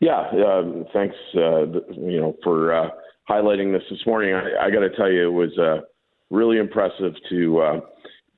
[0.00, 1.16] Yeah, um, thanks.
[1.36, 1.66] Uh,
[1.98, 2.88] you know, for uh,
[3.28, 4.32] highlighting this this morning.
[4.32, 5.82] I, I got to tell you, it was uh,
[6.30, 7.80] really impressive to uh,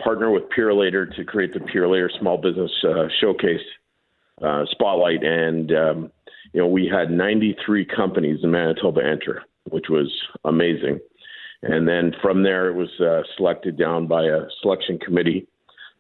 [0.03, 3.61] partner with Purolator to create the Purolator Small Business uh, Showcase
[4.43, 6.13] uh, Spotlight, and um,
[6.53, 10.11] you know, we had 93 companies in Manitoba enter, which was
[10.45, 11.01] amazing.
[11.63, 15.47] And then from there, it was uh, selected down by a selection committee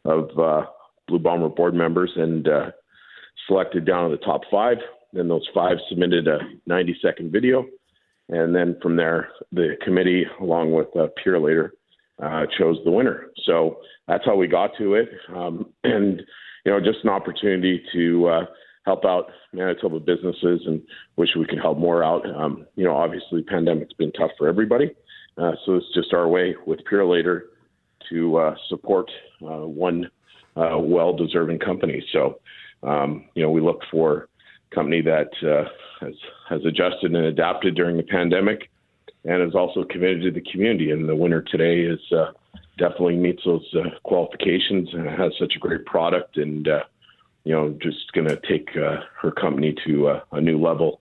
[0.05, 0.67] of uh,
[1.07, 2.71] Blue Bomber board members and uh,
[3.47, 4.79] selected down to the top five.
[5.13, 7.67] Then those five submitted a 90 second video.
[8.29, 11.09] And then from there, the committee, along with uh,
[12.23, 13.27] uh, chose the winner.
[13.45, 15.09] So that's how we got to it.
[15.35, 16.23] Um, and,
[16.65, 18.45] you know, just an opportunity to uh,
[18.85, 20.83] help out Manitoba businesses and
[21.17, 22.29] wish we could help more out.
[22.35, 24.95] Um, you know, obviously, pandemic's been tough for everybody.
[25.39, 27.43] Uh, so it's just our way with Purolator
[28.11, 29.11] to uh, support
[29.43, 30.11] uh, one
[30.57, 32.05] uh, well-deserving company.
[32.13, 32.41] So,
[32.83, 34.29] um, you know, we look for
[34.75, 35.69] company that uh,
[36.01, 36.15] has
[36.49, 38.71] has adjusted and adapted during the pandemic,
[39.25, 40.91] and is also committed to the community.
[40.91, 42.01] And the winner today is
[42.79, 46.83] definitely meets those uh, qualifications and has such a great product, and uh,
[47.45, 51.01] you know, just going to take uh, her company to uh, a new level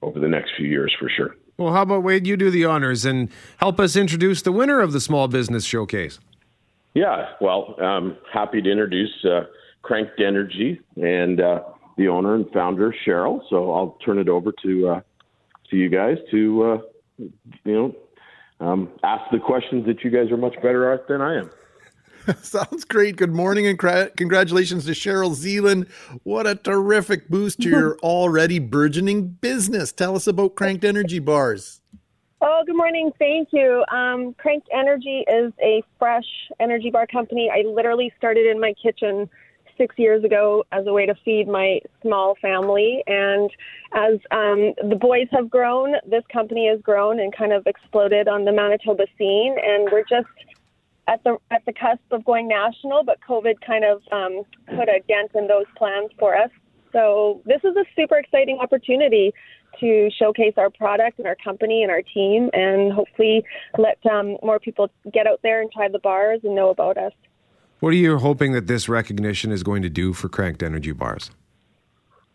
[0.00, 1.36] over the next few years for sure.
[1.58, 2.26] Well, how about Wade?
[2.26, 6.18] You do the honors and help us introduce the winner of the Small Business Showcase.
[6.94, 9.44] Yeah, well, I'm happy to introduce uh,
[9.82, 11.60] Cranked Energy and uh,
[11.96, 13.40] the owner and founder Cheryl.
[13.48, 15.00] So I'll turn it over to uh,
[15.70, 16.78] to you guys to uh,
[17.18, 17.30] you
[17.64, 17.94] know
[18.62, 21.50] um, ask the questions that you guys are much better at than I am.
[22.42, 23.16] Sounds great.
[23.16, 25.88] Good morning and cra- congratulations to Cheryl Zealand.
[26.22, 29.90] What a terrific boost to your already burgeoning business.
[29.90, 31.80] Tell us about Cranked Energy Bars.
[32.40, 33.10] Oh, good morning.
[33.18, 33.84] Thank you.
[33.90, 36.26] Um, Cranked Energy is a fresh
[36.60, 37.50] energy bar company.
[37.52, 39.28] I literally started in my kitchen
[39.82, 43.02] six years ago as a way to feed my small family.
[43.08, 43.50] And
[43.94, 48.44] as um, the boys have grown, this company has grown and kind of exploded on
[48.44, 49.56] the Manitoba scene.
[49.70, 50.36] And we're just
[51.08, 54.44] at the at the cusp of going national, but COVID kind of um,
[54.76, 56.50] put a dent in those plans for us.
[56.92, 59.32] So this is a super exciting opportunity
[59.80, 63.42] to showcase our product and our company and our team, and hopefully
[63.78, 67.12] let um, more people get out there and try the bars and know about us.
[67.82, 71.32] What are you hoping that this recognition is going to do for Cranked Energy Bars?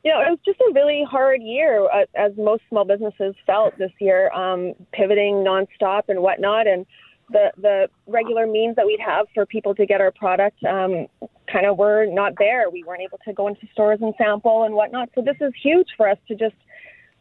[0.03, 3.77] You know, it was just a really hard year, uh, as most small businesses felt
[3.77, 6.85] this year, um, pivoting nonstop and whatnot, and
[7.29, 11.07] the the regular means that we'd have for people to get our product um,
[11.49, 12.69] kind of were not there.
[12.69, 15.11] We weren't able to go into stores and sample and whatnot.
[15.15, 16.55] So this is huge for us to just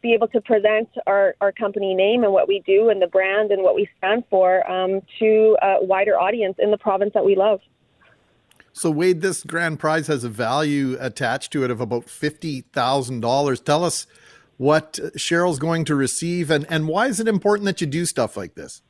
[0.01, 3.51] be able to present our, our company name and what we do and the brand
[3.51, 7.33] and what we stand for um, to a wider audience in the province that we
[7.33, 7.61] love.
[8.77, 13.63] So, Wade, this grand prize has a value attached to it of about $50,000.
[13.63, 14.05] Tell us
[14.57, 18.37] what Cheryl's going to receive and, and why is it important that you do stuff
[18.37, 18.83] like this?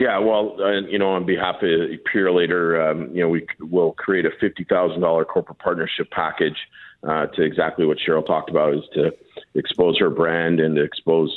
[0.00, 1.68] Yeah, well, uh, you know, on behalf of
[2.10, 6.56] Purolator, um, you know, we will create a fifty thousand dollar corporate partnership package
[7.02, 9.10] uh, to exactly what Cheryl talked about, is to
[9.54, 11.36] expose her brand and to expose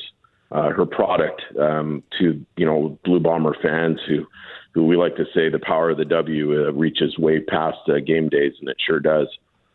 [0.52, 4.26] uh, her product um, to you know Blue Bomber fans who
[4.74, 8.00] who we like to say the power of the W uh, reaches way past uh,
[8.00, 9.28] game days, and it sure does.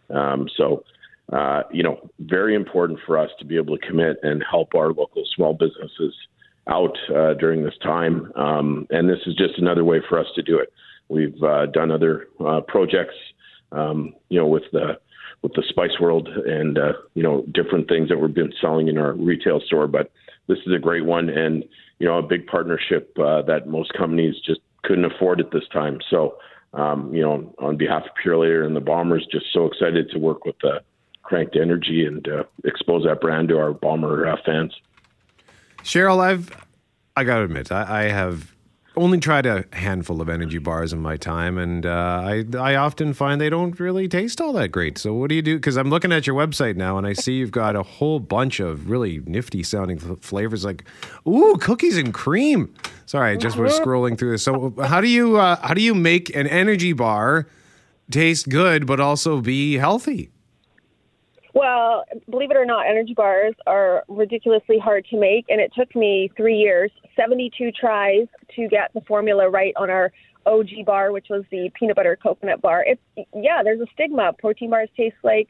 [0.08, 0.84] Um, so,
[1.32, 4.92] uh, you know, very important for us to be able to commit and help our
[4.92, 6.14] local small businesses
[6.68, 10.42] out uh, during this time, um, and this is just another way for us to
[10.42, 10.72] do it.
[11.08, 13.14] We've uh, done other uh, projects,
[13.72, 14.98] um, you know, with the
[15.42, 16.78] with the Spice World and
[17.14, 20.10] you know different things that we've been selling in our retail store, but
[20.48, 21.64] this is a great one and
[21.98, 25.98] you know a big partnership that most companies just couldn't afford at this time.
[26.08, 26.38] So,
[26.72, 30.44] um, you know, on behalf of Purolator and the Bombers, just so excited to work
[30.44, 30.78] with uh,
[31.22, 34.74] Cranked Energy and uh, expose that brand to our Bomber uh, fans.
[35.82, 36.50] Cheryl, I've
[37.16, 38.54] I got to admit, I, I have
[38.96, 43.12] only tried a handful of energy bars in my time, and uh, I I often
[43.12, 44.98] find they don't really taste all that great.
[44.98, 45.56] So what do you do?
[45.56, 48.60] Because I'm looking at your website now, and I see you've got a whole bunch
[48.60, 50.84] of really nifty sounding flavors, like
[51.26, 52.74] ooh, cookies and cream.
[53.06, 54.42] Sorry, I just was scrolling through this.
[54.42, 57.46] So how do you uh, how do you make an energy bar
[58.10, 60.30] taste good but also be healthy?
[61.56, 65.96] Well, believe it or not, energy bars are ridiculously hard to make, and it took
[65.96, 70.12] me three years, 72 tries to get the formula right on our
[70.44, 72.84] OG bar, which was the peanut butter coconut bar.
[72.86, 73.00] It's
[73.34, 74.34] yeah, there's a stigma.
[74.38, 75.48] Protein bars taste like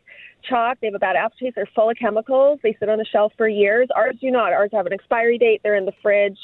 [0.48, 0.78] chalk.
[0.80, 1.56] They have a bad aftertaste.
[1.56, 2.60] They're full of chemicals.
[2.62, 3.88] They sit on the shelf for years.
[3.96, 4.52] Ours do not.
[4.52, 5.62] Ours have an expiry date.
[5.64, 6.38] They're in the fridge.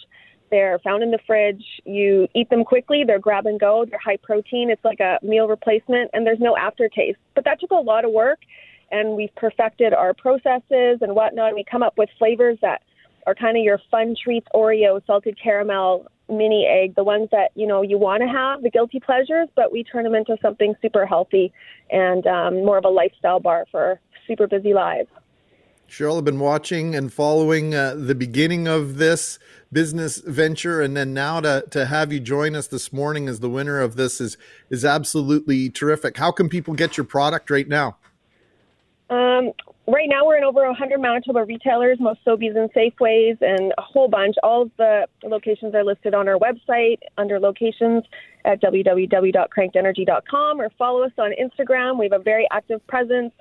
[0.50, 1.62] They're found in the fridge.
[1.84, 3.04] You eat them quickly.
[3.06, 3.86] They're grab and go.
[3.88, 4.70] They're high protein.
[4.70, 7.18] It's like a meal replacement, and there's no aftertaste.
[7.36, 8.40] But that took a lot of work
[8.92, 11.54] and we've perfected our processes and whatnot.
[11.54, 12.82] We come up with flavors that
[13.26, 17.66] are kind of your fun treats, Oreo, salted caramel, mini egg, the ones that you
[17.66, 21.06] know you want to have, the guilty pleasures, but we turn them into something super
[21.06, 21.52] healthy
[21.90, 25.08] and um, more of a lifestyle bar for super busy lives.
[25.88, 29.38] Cheryl, I've been watching and following uh, the beginning of this
[29.70, 33.50] business venture, and then now to to have you join us this morning as the
[33.50, 34.36] winner of this is
[34.70, 36.16] is absolutely terrific.
[36.16, 37.96] How can people get your product right now?
[39.12, 39.52] Um,
[39.86, 44.08] right now, we're in over 100 Manitoba retailers, most Sobeys and Safeways, and a whole
[44.08, 44.36] bunch.
[44.42, 48.04] All of the locations are listed on our website under locations
[48.46, 51.98] at www.crankedenergy.com or follow us on Instagram.
[51.98, 53.34] We have a very active presence.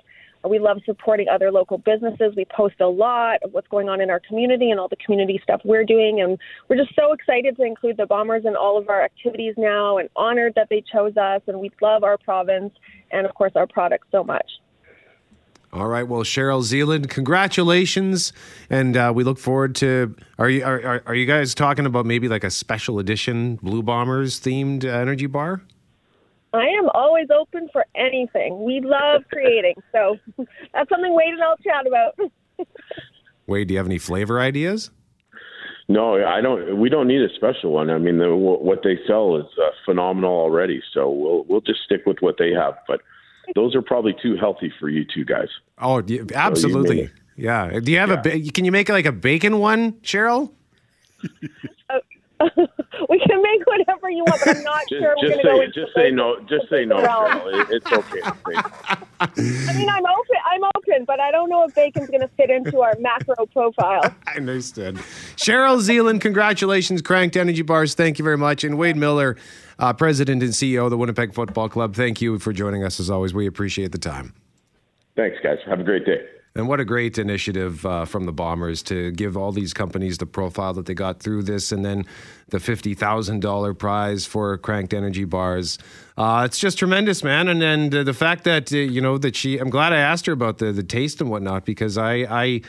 [0.46, 2.34] We love supporting other local businesses.
[2.36, 5.40] We post a lot of what's going on in our community and all the community
[5.42, 6.20] stuff we're doing.
[6.20, 6.36] And
[6.68, 10.10] we're just so excited to include the Bombers in all of our activities now and
[10.16, 11.40] honored that they chose us.
[11.46, 12.74] And we love our province
[13.10, 14.50] and, of course, our products so much.
[15.72, 16.06] All right.
[16.06, 18.34] Well, Cheryl Zealand, congratulations,
[18.68, 20.14] and uh, we look forward to.
[20.38, 24.38] Are you are, are you guys talking about maybe like a special edition Blue Bombers
[24.38, 25.62] themed energy bar?
[26.52, 28.62] I am always open for anything.
[28.62, 30.18] We love creating, so
[30.74, 32.18] that's something Wade and I'll chat about.
[33.46, 34.90] Wade, do you have any flavor ideas?
[35.88, 36.78] No, I don't.
[36.78, 37.88] We don't need a special one.
[37.88, 40.82] I mean, the, what they sell is uh, phenomenal already.
[40.92, 42.74] So we'll we'll just stick with what they have.
[42.86, 43.00] But
[43.54, 45.48] those are probably too healthy for you two guys.
[45.78, 46.02] Oh,
[46.34, 47.06] absolutely.
[47.06, 47.80] So yeah.
[47.80, 48.32] Do you have yeah.
[48.32, 48.50] a?
[48.50, 50.52] Can you make like a bacon one, Cheryl?
[51.88, 51.98] Uh,
[53.08, 55.66] we can make whatever you want, but I'm not just, sure we're going to go.
[55.66, 56.40] Just say no.
[56.48, 57.66] Just say no, Cheryl.
[57.70, 58.20] it's okay.
[59.20, 60.36] I mean, I'm open.
[60.46, 64.02] I'm open, but I don't know if bacon's going to fit into our macro profile.
[64.26, 64.96] I understood.
[65.36, 67.94] Cheryl Zealand, congratulations, Cranked Energy Bars.
[67.94, 69.36] Thank you very much, and Wade Miller
[69.78, 71.94] uh, President and CEO of the Winnipeg Football Club.
[71.94, 73.34] Thank you for joining us as always.
[73.34, 74.34] We appreciate the time.
[75.16, 75.58] Thanks, guys.
[75.66, 76.26] Have a great day.
[76.54, 80.26] And what a great initiative uh, from the Bombers to give all these companies the
[80.26, 82.04] profile that they got through this, and then
[82.48, 85.78] the fifty thousand dollar prize for cranked energy bars.
[86.18, 87.48] Uh, it's just tremendous, man.
[87.48, 90.26] And and uh, the fact that uh, you know that she, I'm glad I asked
[90.26, 92.60] her about the the taste and whatnot because I I.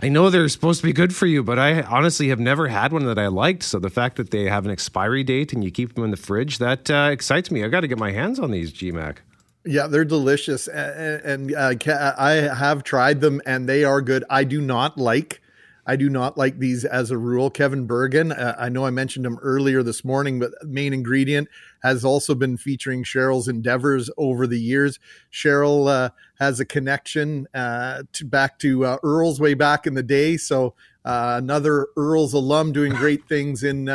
[0.00, 2.92] I know they're supposed to be good for you, but I honestly have never had
[2.92, 3.64] one that I liked.
[3.64, 6.16] So the fact that they have an expiry date and you keep them in the
[6.16, 7.64] fridge, that uh, excites me.
[7.64, 9.16] I got to get my hands on these, GMAC.
[9.64, 14.24] Yeah, they're delicious, and, and uh, I have tried them, and they are good.
[14.30, 15.42] I do not like,
[15.88, 17.48] I do not like these as a rule.
[17.48, 21.48] Kevin Bergen, uh, I know I mentioned him earlier this morning, but main ingredient
[21.82, 24.98] has also been featuring Cheryl's endeavors over the years.
[25.32, 26.10] Cheryl uh,
[26.40, 30.74] has a connection uh, to back to uh, Earl's way back in the day, so
[31.06, 33.88] uh, another Earl's alum doing great things in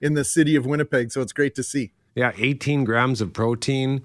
[0.00, 1.10] in the city of Winnipeg.
[1.10, 1.90] So it's great to see.
[2.14, 4.02] Yeah, 18 grams of protein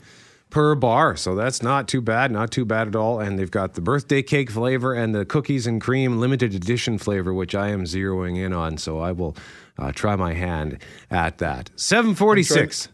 [0.55, 1.17] per bar.
[1.17, 3.19] So that's not too bad, not too bad at all.
[3.19, 7.33] And they've got the birthday cake flavor and the cookies and cream limited edition flavor,
[7.33, 8.77] which I am zeroing in on.
[8.77, 9.35] So I will
[9.77, 10.77] uh, try my hand
[11.11, 11.71] at that.
[11.75, 12.87] 746.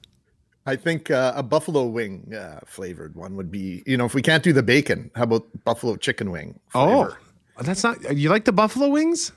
[0.65, 4.23] I think uh, a buffalo wing uh, flavored one would be, you know, if we
[4.23, 6.59] can't do the bacon, how about buffalo chicken wing?
[6.69, 7.19] Flavor?
[7.57, 9.33] Oh, that's not, you like the buffalo wings?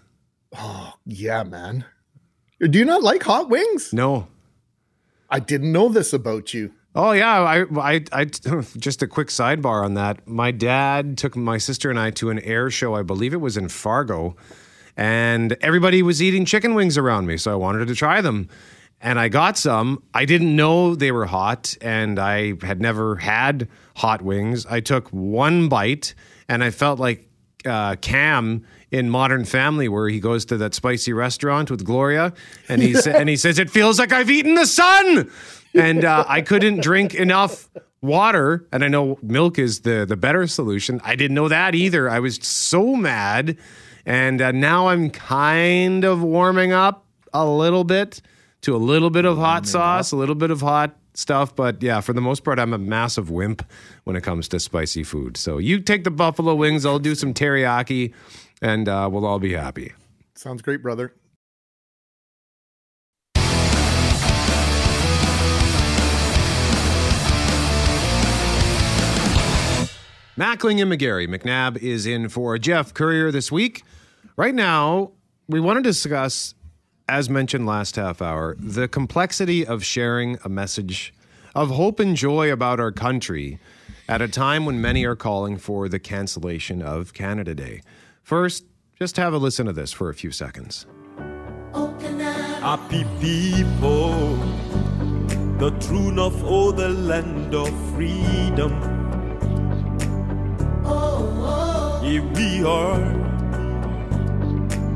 [0.56, 1.84] Oh, yeah, man.
[2.58, 3.92] Do you not like hot wings?
[3.92, 4.28] No.
[5.28, 6.72] I didn't know this about you.
[6.96, 8.24] Oh yeah, I, I, I,
[8.76, 10.28] just a quick sidebar on that.
[10.28, 12.94] My dad took my sister and I to an air show.
[12.94, 14.36] I believe it was in Fargo,
[14.96, 18.48] and everybody was eating chicken wings around me, so I wanted to try them.
[19.00, 20.02] And I got some.
[20.14, 24.64] I didn't know they were hot, and I had never had hot wings.
[24.64, 26.14] I took one bite,
[26.48, 27.28] and I felt like
[27.64, 32.32] uh, Cam in Modern Family, where he goes to that spicy restaurant with Gloria,
[32.68, 35.30] and he sa- and he says, "It feels like I've eaten the sun."
[35.74, 37.68] and uh, I couldn't drink enough
[38.00, 38.64] water.
[38.70, 41.00] And I know milk is the the better solution.
[41.04, 42.08] I didn't know that either.
[42.08, 43.56] I was so mad,
[44.06, 48.20] and uh, now I'm kind of warming up a little bit
[48.62, 51.56] to a little bit of hot sauce, a little bit of hot stuff.
[51.56, 53.64] But yeah, for the most part, I'm a massive wimp
[54.04, 55.36] when it comes to spicy food.
[55.36, 58.12] So you take the buffalo wings, I'll do some teriyaki,
[58.60, 59.92] and uh, we'll all be happy.
[60.34, 61.14] Sounds great, brother.
[70.36, 71.28] Mackling and McGarry.
[71.28, 73.84] McNabb is in for Jeff Courier this week.
[74.36, 75.12] Right now,
[75.46, 76.56] we want to discuss,
[77.08, 81.12] as mentioned last half hour, the complexity of sharing a message
[81.54, 83.58] of hope and joy about our country
[84.08, 87.82] at a time when many are calling for the cancellation of Canada Day.
[88.22, 88.64] First,
[88.98, 90.86] just have a listen to this for a few seconds.
[91.72, 94.36] Happy people,
[95.58, 98.72] the true north, oh, the land of freedom.
[102.02, 103.33] Here we are,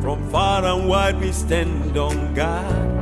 [0.01, 2.97] from far and wide we stand on God.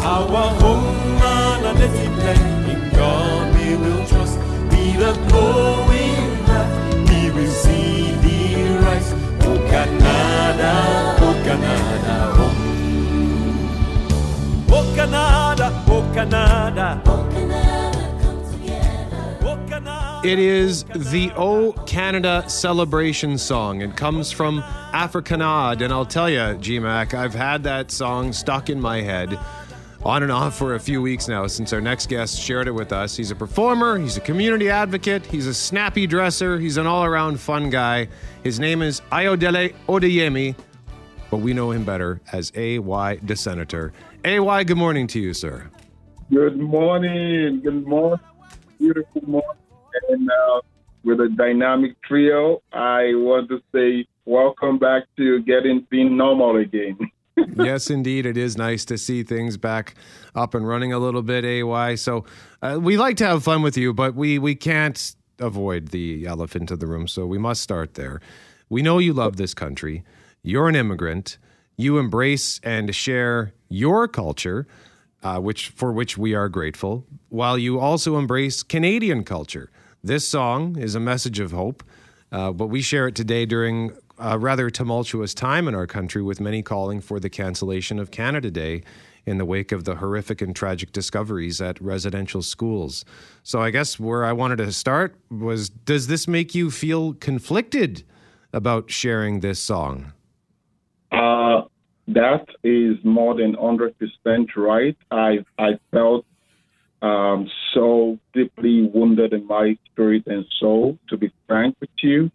[0.00, 4.38] Our home and a native land, in God we will trust.
[4.70, 6.70] Be the growing path,
[7.10, 8.38] we will see the
[8.84, 9.12] rise.
[9.42, 10.72] Oh Canada,
[11.20, 12.52] oh Canada, oh.
[14.70, 17.02] Oh Canada, oh Canada.
[17.04, 17.37] Oh Canada.
[20.24, 23.82] It is the O Canada celebration song.
[23.82, 28.80] It comes from Afrikaans, and I'll tell you, GMAC, I've had that song stuck in
[28.80, 29.38] my head
[30.02, 32.92] on and off for a few weeks now since our next guest shared it with
[32.92, 33.16] us.
[33.16, 37.38] He's a performer, he's a community advocate, he's a snappy dresser, he's an all around
[37.38, 38.08] fun guy.
[38.42, 40.56] His name is Ayodele Odeyemi,
[41.30, 43.92] but we know him better as AY the Senator.
[44.24, 45.70] AY, good morning to you, sir.
[46.28, 47.60] Good morning.
[47.60, 48.18] Good morning.
[48.80, 49.67] Beautiful morning
[50.08, 50.60] and uh,
[51.04, 56.98] with a dynamic trio, I want to say welcome back to getting being normal again.
[57.56, 59.94] yes, indeed, it is nice to see things back
[60.34, 61.44] up and running a little bit.
[61.44, 62.24] AY, so
[62.62, 66.70] uh, we like to have fun with you, but we we can't avoid the elephant
[66.70, 68.20] in the room, so we must start there.
[68.68, 70.04] We know you love this country.
[70.42, 71.38] You're an immigrant.
[71.76, 74.66] You embrace and share your culture,
[75.22, 79.70] uh, which for which we are grateful, while you also embrace Canadian culture.
[80.02, 81.82] This song is a message of hope,
[82.30, 86.40] uh, but we share it today during a rather tumultuous time in our country, with
[86.40, 88.82] many calling for the cancellation of Canada Day
[89.26, 93.04] in the wake of the horrific and tragic discoveries at residential schools.
[93.42, 98.04] So, I guess where I wanted to start was Does this make you feel conflicted
[98.52, 100.12] about sharing this song?
[101.10, 101.62] Uh,
[102.06, 104.96] that is more than 100% right.
[105.10, 106.24] I, I felt
[107.02, 112.30] um, so deeply wounded in my spirit and soul, to be frank with you.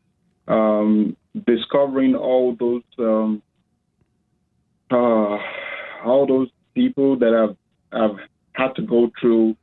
[0.48, 3.42] Um, discovering all those um,
[4.92, 5.38] uh,
[6.06, 7.58] all those people that have
[7.92, 8.18] have
[8.54, 9.56] had to go through.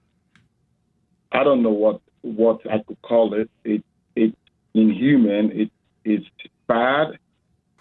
[1.32, 3.50] I don't know what what I could call it.
[3.64, 3.84] It
[4.16, 4.34] it
[4.74, 5.52] inhuman.
[5.52, 5.70] It
[6.04, 6.26] it's
[6.66, 7.18] bad.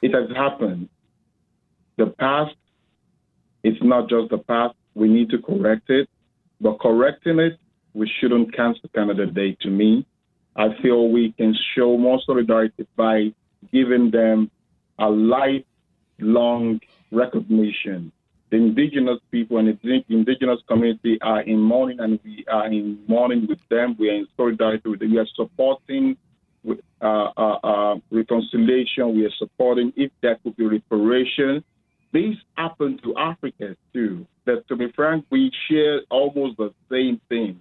[0.01, 0.89] It has happened.
[1.97, 2.55] The past.
[3.63, 4.75] It's not just the past.
[4.93, 6.09] We need to correct it,
[6.61, 7.57] but correcting it,
[7.93, 9.57] we shouldn't cancel Canada Day.
[9.61, 10.05] To me,
[10.55, 13.33] I feel we can show more solidarity by
[13.71, 14.51] giving them
[14.99, 16.79] a lifelong
[17.11, 18.11] recognition.
[18.51, 23.47] The indigenous people and the indigenous community are in mourning, and we are in mourning
[23.47, 23.95] with them.
[23.99, 25.11] We are in solidarity with them.
[25.11, 26.17] We are supporting
[26.67, 26.75] uh,
[27.37, 29.15] uh, uh, reconciliation.
[29.15, 31.63] We are supporting if there could be reparation.
[32.11, 34.25] These happened to Africa too.
[34.45, 37.59] That, to be frank, we share almost the same thing.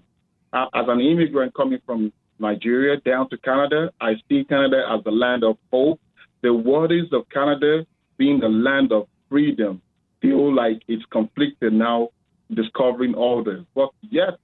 [0.52, 5.10] Uh, as an immigrant coming from Nigeria down to Canada, I see Canada as the
[5.10, 6.00] land of hope.
[6.42, 7.84] The waters of Canada
[8.16, 9.82] being the land of freedom
[10.22, 12.08] feel like it's conflicted now,
[12.54, 13.60] discovering all this.
[13.74, 14.38] But yet,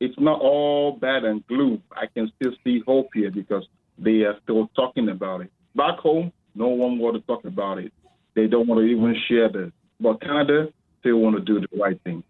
[0.00, 1.82] it's not all bad and gloom.
[1.92, 3.66] I can still see hope here because
[3.98, 5.50] they are still talking about it.
[5.74, 7.92] Back home, no one want to talk about it.
[8.38, 9.72] They don't want to even share this.
[9.98, 12.22] But Canada still want to do the right thing.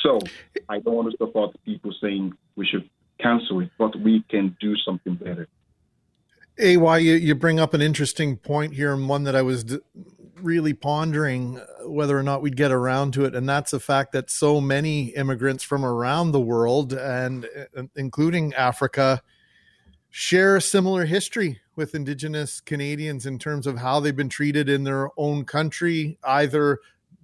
[0.00, 0.20] So
[0.68, 2.88] I don't want to support people saying we should
[3.20, 5.48] cancel it, but we can do something better.
[6.58, 9.80] Why you, you bring up an interesting point here, and one that I was d-
[10.40, 14.12] really pondering uh, whether or not we'd get around to it, and that's the fact
[14.12, 19.22] that so many immigrants from around the world, and uh, including Africa,
[20.18, 24.82] share a similar history with Indigenous Canadians in terms of how they've been treated in
[24.82, 26.78] their own country, either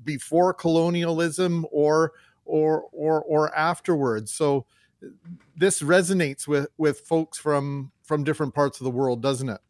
[0.04, 2.12] before colonialism or
[2.44, 4.30] or or or afterwards.
[4.30, 4.66] So
[5.56, 9.62] this resonates with with folks from from different parts of the world, doesn't it?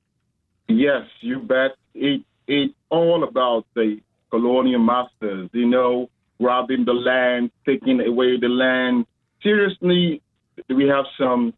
[0.67, 1.77] Yes, you bet.
[1.95, 4.01] It it's all about the
[4.31, 6.11] colonial masters, you know,
[6.41, 9.07] grabbing the land, taking away the land.
[9.45, 10.21] Seriously,
[10.69, 11.55] we have some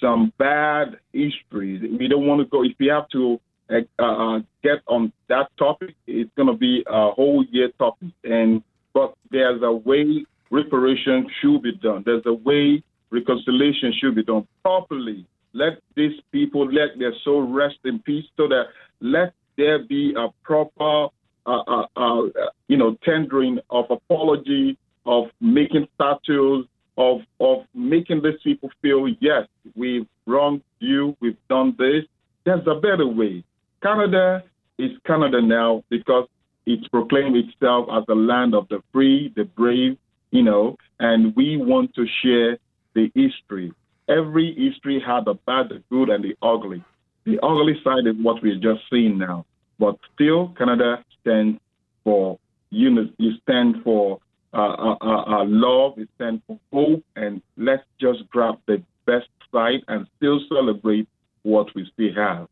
[0.00, 1.82] some bad histories.
[1.98, 2.62] We don't want to go.
[2.62, 3.40] If we have to
[3.70, 8.08] uh, uh, get on that topic, it's going to be a whole year topic.
[8.24, 8.62] And
[8.94, 12.02] but there's a way reparation should be done.
[12.04, 15.26] There's a way reconciliation should be done properly.
[15.52, 18.64] Let these people let their soul rest in peace, so that
[19.00, 21.08] let there be a proper,
[21.46, 22.22] uh, uh, uh,
[22.68, 24.76] you know, tendering of apology,
[25.06, 26.66] of making statues,
[26.96, 32.04] of of making these people feel yes, we've wronged you, we've done this.
[32.44, 33.44] There's a better way.
[33.82, 34.44] Canada
[34.78, 36.28] is Canada now because
[36.66, 39.96] it's proclaimed itself as the land of the free, the brave,
[40.30, 42.58] you know, and we want to share
[42.94, 43.72] the history.
[44.08, 46.82] Every history had the bad, the good, and the ugly.
[47.24, 49.44] The ugly side is what we're just seeing now.
[49.78, 51.60] But still, Canada stands
[52.04, 52.38] for
[52.70, 54.20] unity, it stands for
[54.56, 61.08] love, is sent for hope, and let's just grab the best side and still celebrate
[61.42, 62.48] what we still have.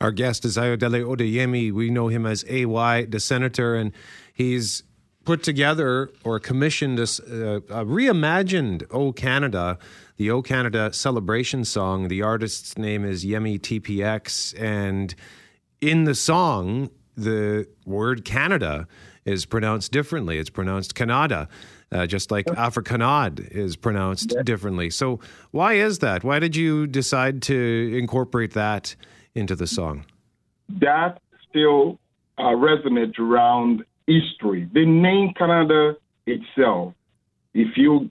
[0.00, 1.72] Our guest is Ayodele Odeyemi.
[1.72, 3.92] We know him as AY, the senator, and
[4.32, 4.82] he's
[5.24, 9.78] put together or commissioned uh, a reimagined O Canada,
[10.16, 12.08] the O Canada celebration song.
[12.08, 15.14] The artist's name is Yemi TPX, and
[15.80, 18.86] in the song, the word Canada
[19.26, 20.38] is pronounced differently.
[20.38, 21.48] It's pronounced Canada,
[21.92, 24.88] uh, just like Afrikaans is pronounced differently.
[24.90, 25.20] So,
[25.50, 26.24] why is that?
[26.24, 28.96] Why did you decide to incorporate that
[29.34, 30.04] into the song?
[30.80, 31.98] That still
[32.38, 34.68] uh, resonates around history.
[34.72, 35.96] The name Canada
[36.26, 36.94] itself,
[37.54, 38.10] if you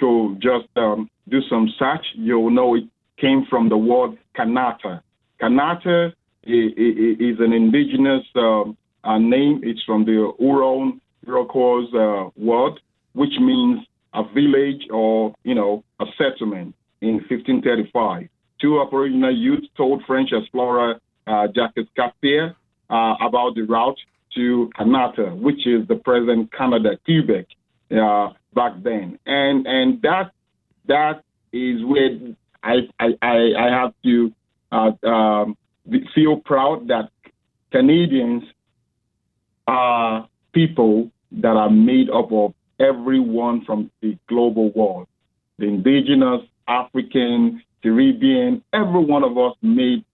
[0.00, 2.84] go just um, do some search, you'll know it
[3.18, 5.00] came from the word Kanata.
[5.40, 6.12] Kanata
[6.42, 9.60] is an indigenous um, uh, name.
[9.62, 12.80] It's from the Huron Iroquois uh, word,
[13.12, 13.80] which means
[14.14, 18.28] a village or, you know, a settlement in 1535.
[18.60, 22.54] Two Aboriginal youths told French explorer uh, Jacques Cartier
[22.90, 23.98] uh, about the route
[24.34, 27.46] to Kanata, which is the present Canada, Quebec,
[27.90, 29.18] uh, back then.
[29.26, 30.32] And and that
[30.86, 32.18] that is where
[32.62, 34.32] I I, I have to
[34.72, 35.56] uh, um,
[36.14, 37.10] feel proud that
[37.70, 38.44] Canadians
[39.66, 45.06] are people that are made up of everyone from the global world,
[45.58, 50.04] the indigenous, African, Caribbean, every one of us made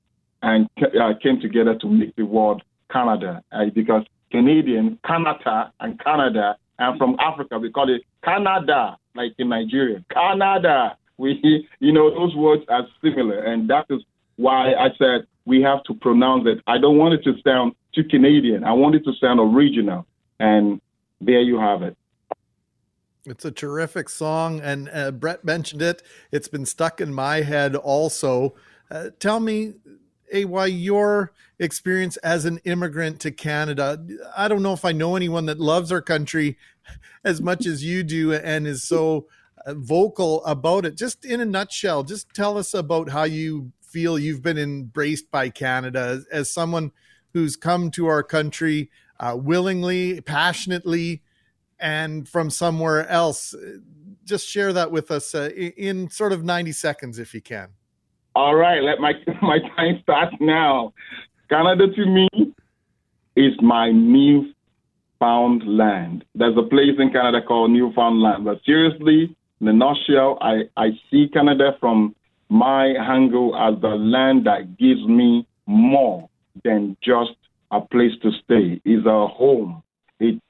[0.42, 6.56] and uh, came together to make the world Canada uh, because Canadian, Canada, and Canada
[6.80, 10.02] And from Africa, we call it Canada, like in Nigeria.
[10.10, 10.96] Canada.
[11.18, 14.00] We, you know, those words are similar, and that is
[14.36, 16.58] why I said we have to pronounce it.
[16.66, 18.64] I don't want it to sound too Canadian.
[18.64, 20.06] I want it to sound original,
[20.38, 20.80] and
[21.20, 21.96] there you have it.
[23.26, 26.02] It's a terrific song, and uh, Brett mentioned it.
[26.32, 28.54] It's been stuck in my head also.
[28.90, 29.74] Uh, tell me,
[30.32, 34.02] AY, your experience as an immigrant to Canada.
[34.36, 36.56] I don't know if I know anyone that loves our country
[37.24, 39.26] as much as you do and is so
[39.66, 40.96] uh, vocal about it.
[40.96, 45.50] Just in a nutshell, just tell us about how you feel you've been embraced by
[45.50, 46.92] Canada as, as someone
[47.32, 51.22] who's come to our country uh, willingly, passionately,
[51.78, 53.54] and from somewhere else.
[54.24, 57.68] Just share that with us uh, in, sort of 90 seconds if you can.
[58.34, 59.12] All right, let my
[59.42, 60.92] my time start now.
[61.48, 62.28] Canada to me
[63.34, 66.24] is my newfound land.
[66.34, 71.28] There's a place in Canada called Newfoundland, but seriously, in a nutshell, I, I see
[71.32, 72.14] Canada from
[72.48, 76.29] my angle as the land that gives me more
[76.64, 77.30] than just
[77.70, 78.80] a place to stay.
[78.84, 79.82] It's a home.
[80.18, 80.40] It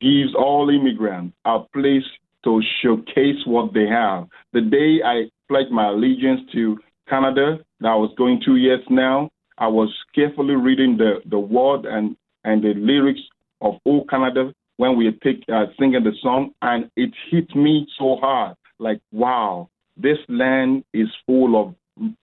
[0.00, 2.04] gives all immigrants a place
[2.44, 4.28] to showcase what they have.
[4.52, 6.78] The day I pledged my allegiance to
[7.08, 11.84] Canada, that I was going two years now, I was carefully reading the, the word
[11.84, 13.20] and, and the lyrics
[13.60, 18.16] of Oh Canada when we pick, uh, singing the song, and it hit me so
[18.20, 18.56] hard.
[18.78, 21.74] Like, wow, this land is full of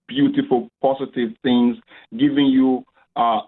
[0.07, 1.77] beautiful, positive things,
[2.17, 2.83] giving you
[3.15, 3.41] uh,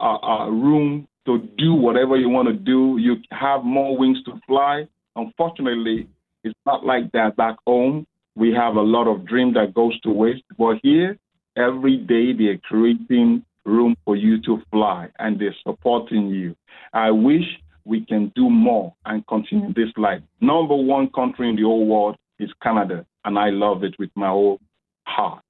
[0.47, 2.97] a room to do whatever you want to do.
[2.99, 4.88] You have more wings to fly.
[5.16, 6.07] Unfortunately,
[6.43, 8.05] it's not like that back home.
[8.36, 10.43] We have a lot of dream that goes to waste.
[10.57, 11.18] But here,
[11.55, 16.55] every day they're creating room for you to fly and they're supporting you.
[16.91, 17.43] I wish
[17.86, 20.22] we can do more and continue this life.
[20.41, 24.30] Number one country in the whole world is Canada, and I love it with my
[24.30, 24.59] whole
[25.05, 25.43] heart.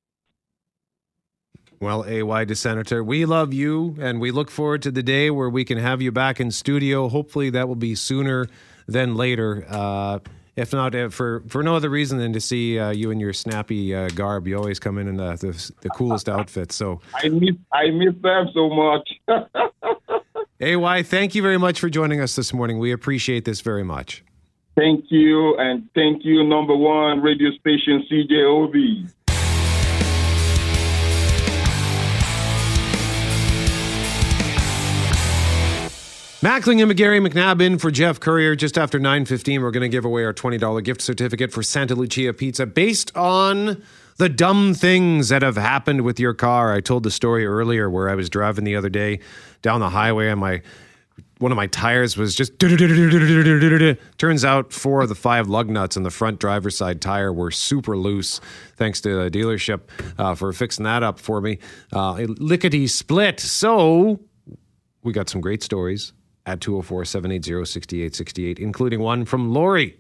[1.84, 5.66] Well, AY DeSenator, we love you and we look forward to the day where we
[5.66, 7.10] can have you back in studio.
[7.10, 8.48] Hopefully, that will be sooner
[8.88, 9.66] than later.
[9.68, 10.20] Uh,
[10.56, 13.34] if not uh, for for no other reason than to see uh, you in your
[13.34, 14.48] snappy uh, garb.
[14.48, 16.74] You always come in in the, the, the coolest outfits.
[16.74, 19.10] So I miss I miss them so much.
[20.62, 22.80] AY, thank you very much for joining us this morning.
[22.80, 24.24] We appreciate this very much.
[24.78, 29.12] thank you, and thank you, number one radio station CJOB.
[36.44, 38.54] Mackling and McGarry McNabb in for Jeff Courier.
[38.54, 42.34] Just after 9.15, we're going to give away our $20 gift certificate for Santa Lucia
[42.34, 43.82] Pizza based on
[44.18, 46.74] the dumb things that have happened with your car.
[46.74, 49.22] I told the story earlier where I was driving the other day
[49.62, 50.62] down the highway and my
[51.40, 56.04] one of my tires was just turns out four of the five lug nuts on
[56.04, 58.42] the front driver's side tire were super loose
[58.76, 59.84] thanks to the dealership
[60.18, 61.58] uh, for fixing that up for me
[61.94, 64.20] uh, lickety split so
[65.04, 66.12] we got some great stories
[66.46, 69.98] at 204-780-6868 including one from lori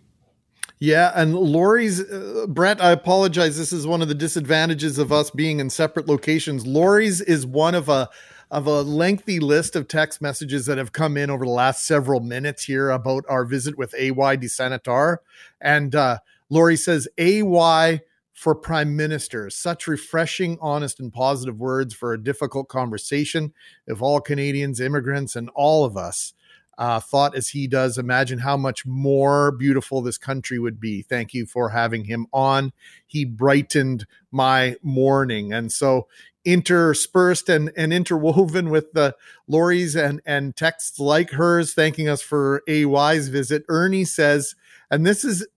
[0.80, 3.58] Yeah, and Lori's uh, Brett, I apologize.
[3.58, 6.68] This is one of the disadvantages of us being in separate locations.
[6.68, 8.10] Lori's is one of a
[8.54, 12.20] of a lengthy list of text messages that have come in over the last several
[12.20, 15.22] minutes here about our visit with AY de Senator.
[15.60, 16.20] And uh,
[16.50, 18.02] Lori says, AY
[18.34, 19.50] for Prime Minister.
[19.50, 23.54] Such refreshing, honest, and positive words for a difficult conversation.
[23.88, 26.34] If all Canadians, immigrants, and all of us
[26.78, 31.04] uh, thought as he does, imagine how much more beautiful this country would be.
[31.04, 32.74] Thank you for having him on.
[33.06, 35.54] He brightened my morning.
[35.54, 36.08] And so,
[36.46, 39.16] interspersed and, and interwoven with the
[39.48, 44.56] Lori's and, and texts like hers, thanking us for AY's visit, Ernie says,
[44.92, 45.48] and this is,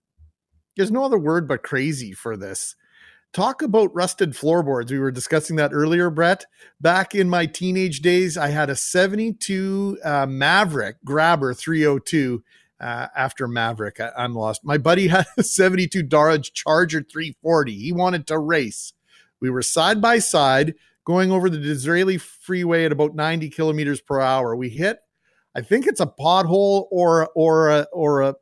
[0.77, 2.75] there's no other word but crazy for this.
[3.33, 4.91] Talk about rusted floorboards.
[4.91, 6.45] We were discussing that earlier, Brett.
[6.79, 12.43] Back in my teenage days, I had a 72 uh, Maverick Grabber 302
[12.79, 13.99] uh, after Maverick.
[13.99, 14.63] I, I'm lost.
[14.63, 17.73] My buddy had a 72 Dodge Charger 340.
[17.77, 18.93] He wanted to race.
[19.39, 20.75] We were side by side
[21.05, 24.55] going over the Disraeli freeway at about 90 kilometers per hour.
[24.55, 24.99] We hit,
[25.55, 28.35] I think it's a pothole or or a, or a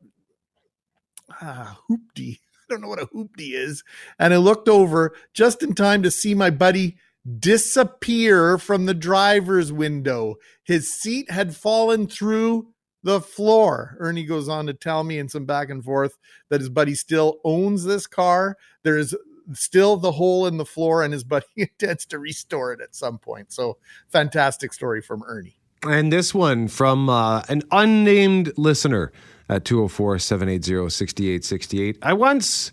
[1.30, 2.38] ah, hoopty.
[2.68, 3.84] I don't know what a hoopty is.
[4.18, 6.96] And I looked over just in time to see my buddy
[7.38, 10.36] disappear from the driver's window.
[10.64, 12.68] His seat had fallen through
[13.02, 13.96] the floor.
[14.00, 16.18] Ernie goes on to tell me in some back and forth
[16.48, 18.56] that his buddy still owns this car.
[18.82, 19.16] There is
[19.52, 23.18] still the hole in the floor, and his buddy intends to restore it at some
[23.18, 23.52] point.
[23.52, 25.58] So, fantastic story from Ernie.
[25.82, 29.12] And this one from uh, an unnamed listener
[29.48, 31.98] at 204 780 6868.
[32.02, 32.72] I once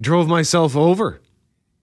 [0.00, 1.20] drove myself over.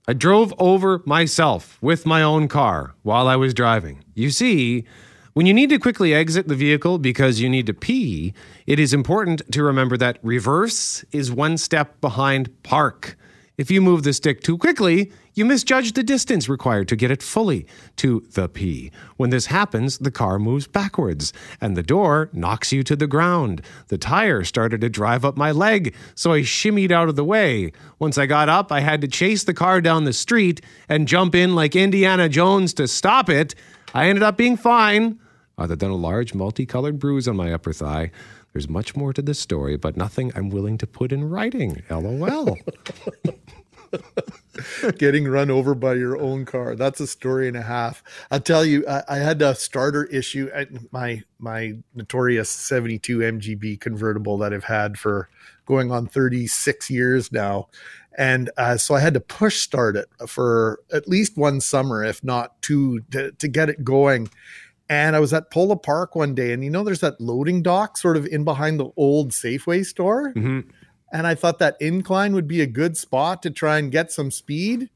[0.07, 4.03] I drove over myself with my own car while I was driving.
[4.13, 4.85] You see,
[5.33, 8.33] when you need to quickly exit the vehicle because you need to pee,
[8.67, 13.15] it is important to remember that reverse is one step behind park.
[13.57, 17.23] If you move the stick too quickly, you misjudge the distance required to get it
[17.23, 17.65] fully
[17.97, 18.91] to the P.
[19.17, 23.61] When this happens, the car moves backwards and the door knocks you to the ground.
[23.87, 27.71] The tire started to drive up my leg, so I shimmied out of the way.
[27.99, 31.33] Once I got up, I had to chase the car down the street and jump
[31.33, 33.55] in like Indiana Jones to stop it.
[33.93, 35.19] I ended up being fine,
[35.57, 38.11] other than a large multicolored bruise on my upper thigh.
[38.53, 41.83] There's much more to this story, but nothing I'm willing to put in writing.
[41.89, 42.57] LOL.
[44.97, 46.75] Getting run over by your own car.
[46.75, 48.03] That's a story and a half.
[48.29, 53.79] I'll tell you, I, I had a starter issue at my my notorious 72 MGB
[53.79, 55.29] convertible that I've had for
[55.65, 57.67] going on 36 years now.
[58.17, 62.23] And uh, so I had to push start it for at least one summer, if
[62.23, 64.29] not two, to, to get it going.
[64.89, 67.97] And I was at Polo Park one day, and you know, there's that loading dock
[67.97, 70.33] sort of in behind the old Safeway store.
[70.33, 70.69] Mm-hmm.
[71.11, 74.31] And I thought that incline would be a good spot to try and get some
[74.31, 74.89] speed.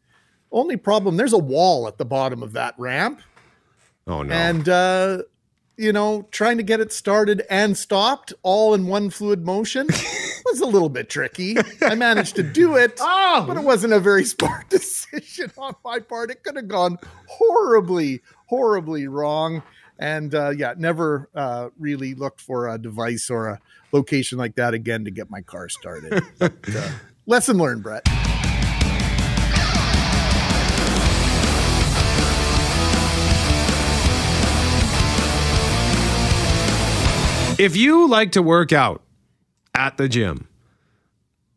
[0.52, 3.22] Only problem, there's a wall at the bottom of that ramp.
[4.08, 4.34] Oh, no.
[4.34, 5.24] And, uh,
[5.78, 9.88] you know, trying to get it started and stopped all in one fluid motion
[10.46, 11.58] was a little bit tricky.
[11.82, 16.32] I managed to do it, but it wasn't a very smart decision on my part.
[16.32, 16.98] It could have gone
[17.28, 19.64] horribly, horribly wrong.
[19.98, 23.60] And uh, yeah, never uh, really looked for a device or a
[23.92, 26.24] location like that again to get my car started.
[26.38, 26.90] But, uh,
[27.26, 28.04] lesson learned, Brett.
[37.58, 39.02] If you like to work out
[39.74, 40.50] at the gym,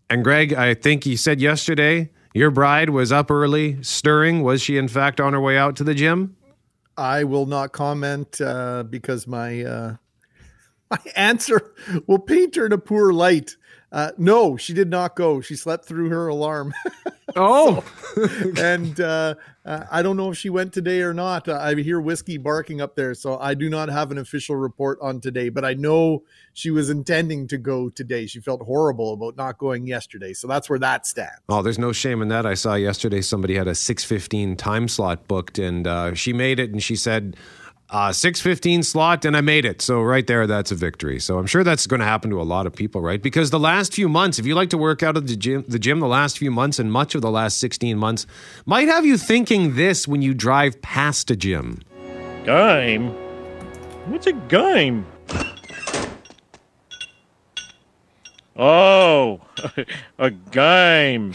[0.08, 4.44] and Greg, I think he said yesterday your bride was up early stirring.
[4.44, 6.36] Was she, in fact, on her way out to the gym?
[6.98, 9.96] I will not comment uh, because my uh,
[10.90, 11.74] my answer
[12.06, 13.56] will paint her in a poor light.
[13.90, 15.40] Uh, no, she did not go.
[15.40, 16.74] She slept through her alarm.
[17.36, 17.84] Oh,
[18.58, 19.34] and uh,
[19.64, 21.46] uh, I don't know if she went today or not.
[21.46, 24.98] Uh, I hear whiskey barking up there, so I do not have an official report
[25.02, 25.50] on today.
[25.50, 26.24] But I know
[26.54, 28.26] she was intending to go today.
[28.26, 31.38] She felt horrible about not going yesterday, so that's where that stands.
[31.48, 32.46] Oh, there's no shame in that.
[32.46, 36.70] I saw yesterday somebody had a 6:15 time slot booked, and uh, she made it,
[36.70, 37.36] and she said.
[37.90, 39.80] Uh, 615 slot and I made it.
[39.80, 41.18] So right there, that's a victory.
[41.18, 43.22] So I'm sure that's going to happen to a lot of people, right?
[43.22, 45.78] Because the last few months, if you like to work out at the gym, the
[45.78, 48.26] gym, the last few months and much of the last 16 months
[48.66, 51.80] might have you thinking this when you drive past a gym.
[52.44, 53.08] Game?
[54.06, 55.06] What's a game?
[58.54, 59.40] Oh,
[60.18, 61.32] a game.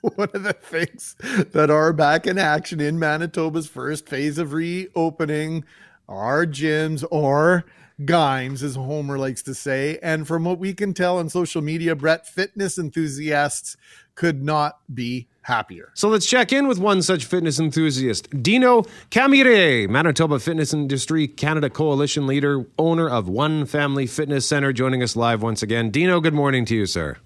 [0.16, 1.16] one of the things
[1.52, 5.64] that are back in action in Manitoba's first phase of reopening
[6.08, 7.64] are gyms or
[8.00, 9.98] Gimes, as Homer likes to say.
[10.02, 13.76] And from what we can tell on social media, Brett, fitness enthusiasts
[14.14, 15.90] could not be happier.
[15.94, 21.68] So let's check in with one such fitness enthusiast, Dino Camire, Manitoba Fitness Industry Canada
[21.70, 25.90] Coalition leader, owner of One Family Fitness Center, joining us live once again.
[25.90, 27.16] Dino, good morning to you, sir.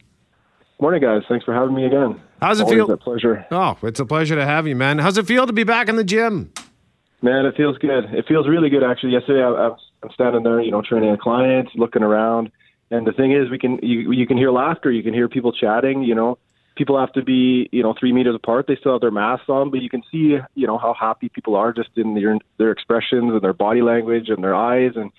[0.80, 1.22] Morning, guys.
[1.28, 2.20] Thanks for having me again.
[2.44, 2.90] How's it Always feel?
[2.90, 3.46] A pleasure.
[3.50, 4.98] Oh, it's a pleasure to have you, man.
[4.98, 6.52] How's it feel to be back in the gym?
[7.22, 8.04] Man, it feels good.
[8.12, 9.12] It feels really good, actually.
[9.12, 12.52] Yesterday, I, I was, I'm standing there, you know, training a client, looking around,
[12.90, 15.52] and the thing is, we can you, you can hear laughter, you can hear people
[15.52, 16.02] chatting.
[16.02, 16.36] You know,
[16.76, 18.66] people have to be, you know, three meters apart.
[18.68, 21.56] They still have their masks on, but you can see, you know, how happy people
[21.56, 25.10] are just in their their expressions and their body language and their eyes and.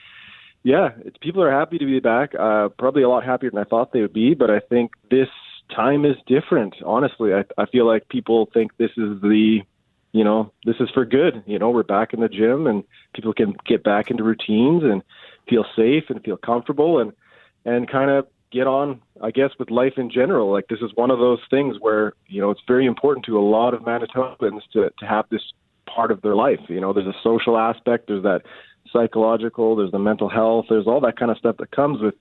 [0.61, 2.33] Yeah, it's, people are happy to be back.
[2.33, 5.27] Uh, probably a lot happier than I thought they would be, but I think this
[5.73, 6.75] time is different.
[6.85, 9.61] Honestly, I, I feel like people think this is the,
[10.11, 11.43] you know, this is for good.
[11.45, 15.03] You know, we're back in the gym and people can get back into routines and
[15.49, 17.13] feel safe and feel comfortable and
[17.65, 20.51] and kind of get on, I guess, with life in general.
[20.51, 23.41] Like this is one of those things where you know it's very important to a
[23.41, 25.41] lot of Manitobans to to have this
[25.85, 26.59] part of their life.
[26.67, 28.41] You know, there's a social aspect, there's that
[28.91, 32.15] psychological, there's the mental health, there's all that kind of stuff that comes with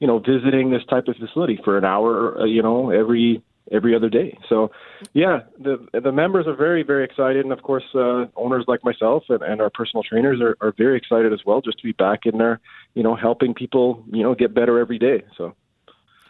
[0.00, 3.94] you know, visiting this type of facility for an hour, uh, you know, every every
[3.94, 4.38] other day.
[4.48, 4.70] So,
[5.12, 9.24] yeah, the the members are very very excited, and of course, uh, owners like myself
[9.28, 12.20] and, and our personal trainers are, are very excited as well, just to be back
[12.24, 12.60] in there,
[12.94, 15.22] you know, helping people, you know, get better every day.
[15.36, 15.54] So.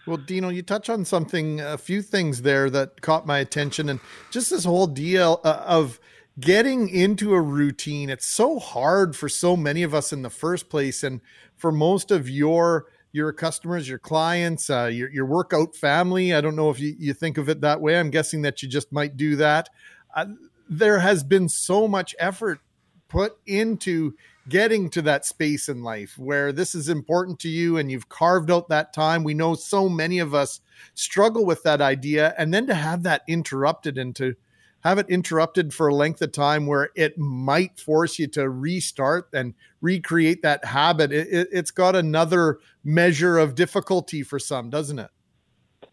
[0.06, 4.00] Well, Dino, you touch on something, a few things there that caught my attention, and
[4.30, 6.00] just this whole deal uh, of
[6.40, 10.68] getting into a routine, it's so hard for so many of us in the first
[10.70, 11.02] place.
[11.02, 11.20] And
[11.56, 16.34] for most of your your customers, your clients, uh, your, your workout family.
[16.34, 17.98] I don't know if you, you think of it that way.
[17.98, 19.68] I'm guessing that you just might do that.
[20.14, 20.26] Uh,
[20.68, 22.60] there has been so much effort
[23.08, 24.14] put into
[24.48, 28.50] getting to that space in life where this is important to you and you've carved
[28.50, 29.24] out that time.
[29.24, 30.60] We know so many of us
[30.94, 32.34] struggle with that idea.
[32.38, 34.34] And then to have that interrupted and to
[34.80, 39.28] have it interrupted for a length of time where it might force you to restart
[39.32, 44.98] and recreate that habit, it, it, it's got another measure of difficulty for some, doesn't
[44.98, 45.10] it?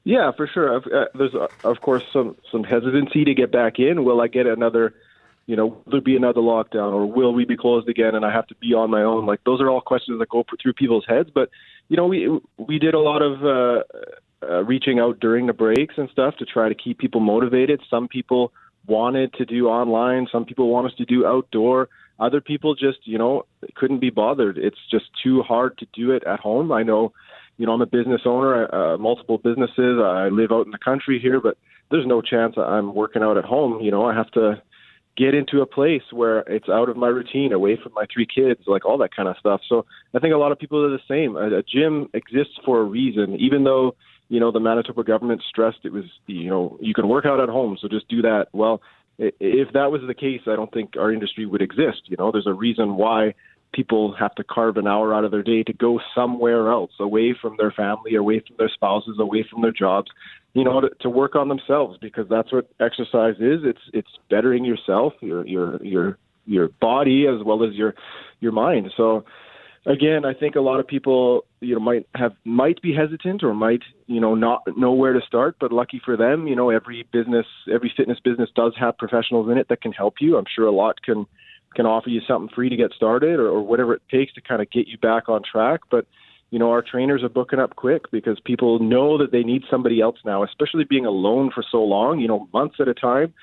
[0.03, 0.77] Yeah, for sure.
[0.77, 4.05] Uh, there's uh, of course some some hesitancy to get back in.
[4.05, 4.93] Will I get another?
[5.47, 8.31] You know, will there be another lockdown, or will we be closed again, and I
[8.31, 9.25] have to be on my own?
[9.25, 11.29] Like those are all questions that go through people's heads.
[11.33, 11.49] But
[11.89, 13.83] you know, we we did a lot of uh,
[14.47, 17.81] uh, reaching out during the breaks and stuff to try to keep people motivated.
[17.89, 18.53] Some people
[18.88, 20.27] wanted to do online.
[20.31, 21.89] Some people want us to do outdoor.
[22.19, 24.57] Other people just, you know, couldn't be bothered.
[24.57, 26.71] It's just too hard to do it at home.
[26.71, 27.11] I know,
[27.57, 29.99] you know, I'm a business owner, uh, multiple businesses.
[30.01, 31.57] I live out in the country here, but
[31.91, 33.81] there's no chance I'm working out at home.
[33.81, 34.61] You know, I have to
[35.17, 38.61] get into a place where it's out of my routine, away from my three kids,
[38.67, 39.61] like all that kind of stuff.
[39.67, 41.38] So I think a lot of people are the same.
[41.38, 43.95] A, a gym exists for a reason, even though
[44.30, 47.49] you know, the Manitoba government stressed it was, you know, you can work out at
[47.49, 48.47] home, so just do that.
[48.53, 48.82] Well,
[49.17, 52.03] if that was the case, I don't think our industry would exist.
[52.05, 53.34] You know, there's a reason why
[53.73, 57.36] people have to carve an hour out of their day to go somewhere else, away
[57.39, 60.09] from their family, away from their spouses, away from their jobs,
[60.53, 63.61] you know, to, to work on themselves because that's what exercise is.
[63.63, 67.93] It's it's bettering yourself, your your your your body as well as your
[68.39, 68.91] your mind.
[68.95, 69.26] So
[69.86, 73.53] again, I think a lot of people, you know, might have might be hesitant or
[73.53, 75.57] might, you know, not know where to start.
[75.59, 79.57] But lucky for them, you know, every business, every fitness business does have professionals in
[79.57, 80.38] it that can help you.
[80.38, 81.25] I'm sure a lot can
[81.75, 84.61] can offer you something free to get started or, or whatever it takes to kind
[84.61, 85.81] of get you back on track.
[85.91, 86.05] But
[86.51, 89.99] you know, our trainers are booking up quick because people know that they need somebody
[89.99, 93.33] else now, especially being alone for so long, you know, months at a time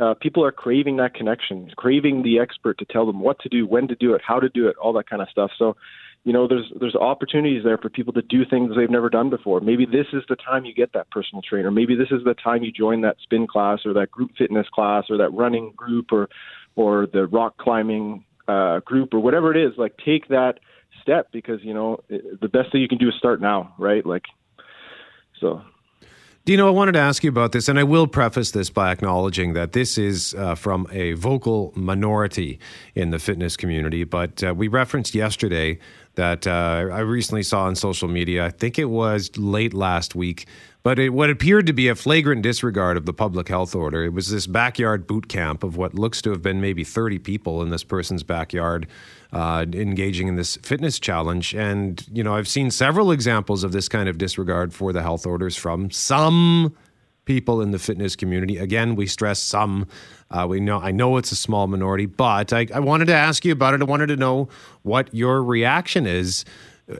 [0.00, 3.66] uh, people are craving that connection, craving the expert to tell them what to do,
[3.66, 5.50] when to do it, how to do it, all that kind of stuff.
[5.58, 5.76] So,
[6.24, 9.60] you know, there's there's opportunities there for people to do things they've never done before.
[9.60, 11.70] Maybe this is the time you get that personal trainer.
[11.70, 15.04] Maybe this is the time you join that spin class or that group fitness class
[15.08, 16.28] or that running group or
[16.76, 19.72] or the rock climbing uh, group or whatever it is.
[19.78, 20.60] Like take that
[21.02, 24.04] step because you know the best thing you can do is start now, right?
[24.04, 24.24] Like
[25.40, 25.62] so.
[26.46, 29.52] Dino, I wanted to ask you about this, and I will preface this by acknowledging
[29.52, 32.58] that this is uh, from a vocal minority
[32.94, 34.04] in the fitness community.
[34.04, 35.78] But uh, we referenced yesterday
[36.14, 40.46] that uh, I recently saw on social media, I think it was late last week,
[40.82, 44.02] but it, what appeared to be a flagrant disregard of the public health order.
[44.04, 47.60] It was this backyard boot camp of what looks to have been maybe 30 people
[47.60, 48.86] in this person's backyard
[49.32, 51.54] uh, engaging in this fitness challenge.
[51.54, 55.26] And, you know, I've seen several examples of this kind of disregard for the health
[55.26, 56.74] orders from some
[57.24, 58.58] people in the fitness community.
[58.58, 59.86] Again, we stress some.
[60.30, 63.44] Uh, we know I know it's a small minority, but I, I, wanted to ask
[63.44, 63.82] you about it.
[63.82, 64.48] I wanted to know
[64.82, 66.44] what your reaction is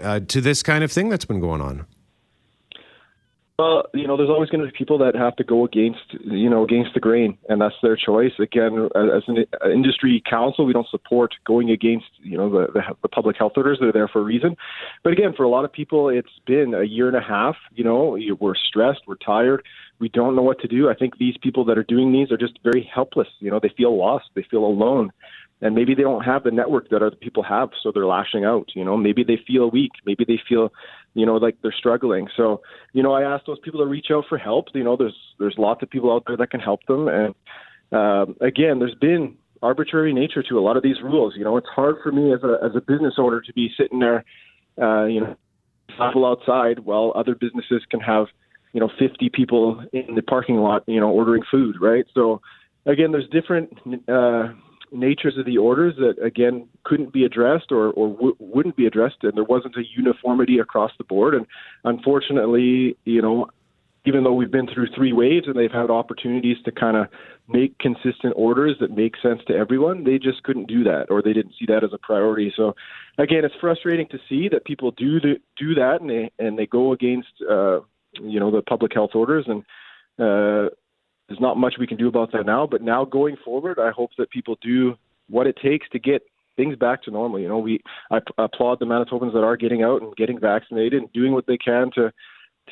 [0.03, 1.87] uh, to this kind of thing that's been going on.
[3.61, 6.49] Well, you know, there's always going to be people that have to go against, you
[6.49, 8.33] know, against the grain, and that's their choice.
[8.39, 13.09] Again, as an industry council, we don't support going against, you know, the, the, the
[13.09, 13.77] public health orders.
[13.79, 14.57] They're there for a reason.
[15.05, 17.55] But again, for a lot of people, it's been a year and a half.
[17.75, 19.63] You know, we're stressed, we're tired,
[19.99, 20.89] we don't know what to do.
[20.89, 23.29] I think these people that are doing these are just very helpless.
[23.41, 25.13] You know, they feel lost, they feel alone
[25.61, 28.69] and maybe they don't have the network that other people have, so they're lashing out.
[28.75, 30.73] You know, maybe they feel weak, maybe they feel,
[31.15, 32.29] you know, like they're struggling.
[32.37, 34.67] So, you know, I ask those people to reach out for help.
[34.75, 37.35] You know, there's there's lots of people out there that can help them, and
[37.93, 41.35] um, again, there's been arbitrary nature to a lot of these rules.
[41.37, 43.99] You know, it's hard for me as a as a business owner to be sitting
[43.99, 44.25] there,
[44.81, 45.37] uh, you know,
[45.89, 48.27] people outside while other businesses can have,
[48.73, 52.05] you know, 50 people in the parking lot, you know, ordering food, right?
[52.15, 52.41] So,
[52.87, 53.77] again, there's different.
[54.09, 54.55] Uh,
[54.93, 59.23] natures of the orders that again couldn't be addressed or, or w- wouldn't be addressed,
[59.23, 61.35] and there wasn't a uniformity across the board.
[61.35, 61.47] And
[61.85, 63.51] unfortunately, you know,
[64.05, 67.07] even though we've been through three waves and they've had opportunities to kind of
[67.49, 71.33] make consistent orders that make sense to everyone, they just couldn't do that, or they
[71.33, 72.53] didn't see that as a priority.
[72.57, 72.75] So,
[73.19, 76.67] again, it's frustrating to see that people do the, do that and they and they
[76.67, 77.81] go against uh,
[78.21, 79.65] you know the public health orders and.
[80.19, 80.69] Uh,
[81.31, 82.67] there's not much we can do about that now.
[82.67, 84.97] But now going forward, I hope that people do
[85.29, 86.23] what it takes to get
[86.57, 87.39] things back to normal.
[87.39, 91.13] You know, we I applaud the Manitobans that are getting out and getting vaccinated and
[91.13, 92.13] doing what they can to, to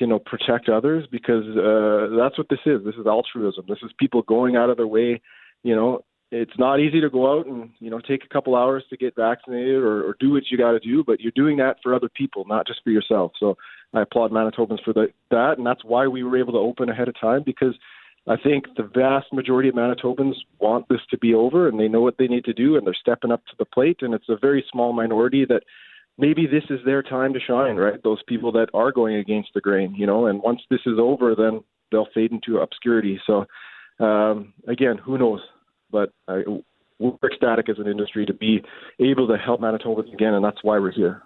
[0.00, 2.84] you know protect others because uh, that's what this is.
[2.84, 3.64] This is altruism.
[3.68, 5.22] This is people going out of their way,
[5.62, 8.82] you know, it's not easy to go out and you know take a couple hours
[8.90, 11.76] to get vaccinated or, or do what you got to do, but you're doing that
[11.82, 13.32] for other people, not just for yourself.
[13.38, 13.56] So
[13.94, 17.08] I applaud Manitobans for the, that, and that's why we were able to open ahead
[17.08, 17.74] of time because
[18.28, 22.02] I think the vast majority of Manitobans want this to be over and they know
[22.02, 23.98] what they need to do and they're stepping up to the plate.
[24.02, 25.62] And it's a very small minority that
[26.18, 28.02] maybe this is their time to shine, right?
[28.02, 31.34] Those people that are going against the grain, you know, and once this is over,
[31.34, 31.60] then
[31.90, 33.18] they'll fade into obscurity.
[33.26, 33.46] So,
[34.04, 35.40] um, again, who knows?
[35.90, 36.42] But I,
[36.98, 38.62] we're ecstatic as an industry to be
[39.00, 41.22] able to help Manitobans again, and that's why we're here.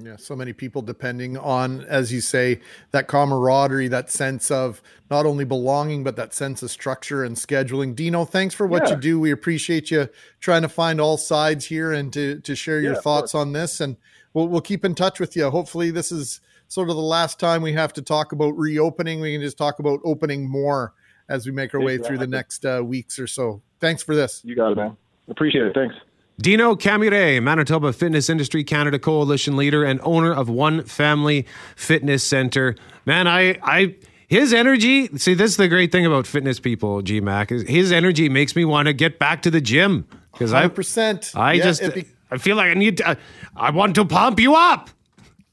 [0.00, 2.60] Yeah, so many people depending on, as you say,
[2.92, 4.80] that camaraderie, that sense of
[5.10, 7.96] not only belonging, but that sense of structure and scheduling.
[7.96, 8.94] Dino, thanks for what Yeah.
[8.94, 9.20] you do.
[9.20, 10.08] We appreciate you
[10.40, 13.52] trying to find all sides here and to to share your Yeah, of thoughts on
[13.52, 13.80] this.
[13.80, 13.96] And
[14.34, 15.50] we'll we'll keep in touch with you.
[15.50, 19.20] Hopefully, this is sort of the last time we have to talk about reopening.
[19.20, 20.92] We can just talk about opening more
[21.28, 23.62] as we make our way through the next uh, weeks or so.
[23.80, 24.42] Thanks for this.
[24.44, 24.96] You got it, man.
[25.28, 25.74] Appreciate it.
[25.74, 25.94] Thanks.
[26.40, 32.76] Dino Camire, Manitoba Fitness Industry Canada Coalition leader and owner of One Family Fitness Center.
[33.06, 33.96] Man, I, I,
[34.28, 35.08] his energy.
[35.18, 37.02] See, this is the great thing about fitness people.
[37.02, 40.68] GMAC is his energy makes me want to get back to the gym because I,
[40.68, 41.34] 100%.
[41.36, 43.16] I Yeah, just, be- I feel like I need to.
[43.56, 44.90] I want to pump you up.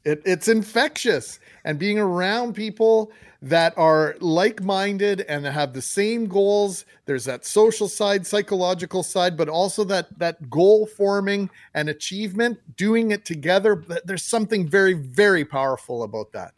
[0.03, 1.39] It, it's infectious.
[1.63, 3.11] And being around people
[3.45, 9.37] that are like minded and have the same goals, there's that social side, psychological side,
[9.37, 13.83] but also that, that goal forming and achievement, doing it together.
[14.03, 16.53] There's something very, very powerful about that.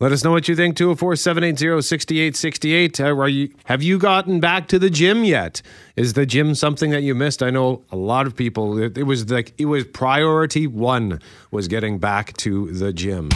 [0.00, 0.76] Let us know what you think.
[0.76, 3.00] 204 780 6868.
[3.00, 5.62] Are you Have you gotten back to the gym yet?
[5.94, 7.40] Is the gym something that you missed?
[7.40, 11.20] I know a lot of people, it, it was like, it was priority one
[11.52, 13.28] was getting back to the gym.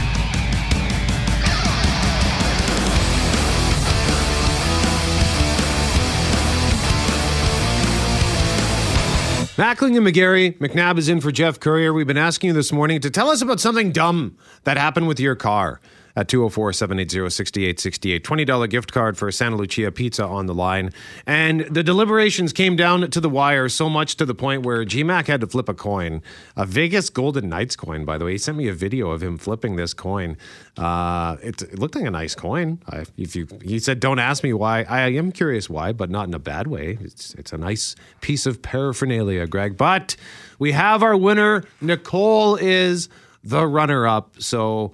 [9.57, 11.91] Mackling and McGarry, McNabb is in for Jeff Courier.
[11.91, 15.19] We've been asking you this morning to tell us about something dumb that happened with
[15.19, 15.81] your car
[16.17, 18.23] at 204 780 6868.
[18.23, 20.91] $20 gift card for Santa Lucia Pizza on the line.
[21.27, 25.27] And the deliberations came down to the wire so much to the point where GMAC
[25.27, 26.23] had to flip a coin.
[26.55, 28.31] A Vegas Golden Knights coin, by the way.
[28.31, 30.37] He sent me a video of him flipping this coin.
[30.75, 32.79] Uh, it, it looked like a nice coin.
[32.89, 34.83] I, if you, he said, Don't ask me why.
[34.89, 36.97] I am curious why, but not in a bad way.
[36.99, 39.77] It's, it's a nice piece of paraphernalia, Greg.
[39.77, 40.15] But
[40.57, 41.63] we have our winner.
[41.79, 43.07] Nicole is
[43.43, 44.41] the runner up.
[44.41, 44.93] So,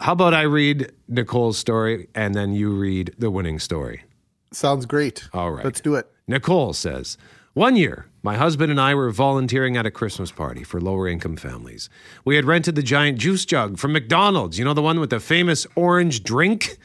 [0.00, 4.04] how about I read Nicole's story and then you read the winning story?
[4.52, 5.28] Sounds great.
[5.32, 5.64] All right.
[5.64, 6.10] Let's do it.
[6.26, 7.18] Nicole says,
[7.54, 11.36] One year, my husband and I were volunteering at a Christmas party for lower income
[11.36, 11.90] families.
[12.24, 15.20] We had rented the giant juice jug from McDonald's, you know, the one with the
[15.20, 16.78] famous orange drink?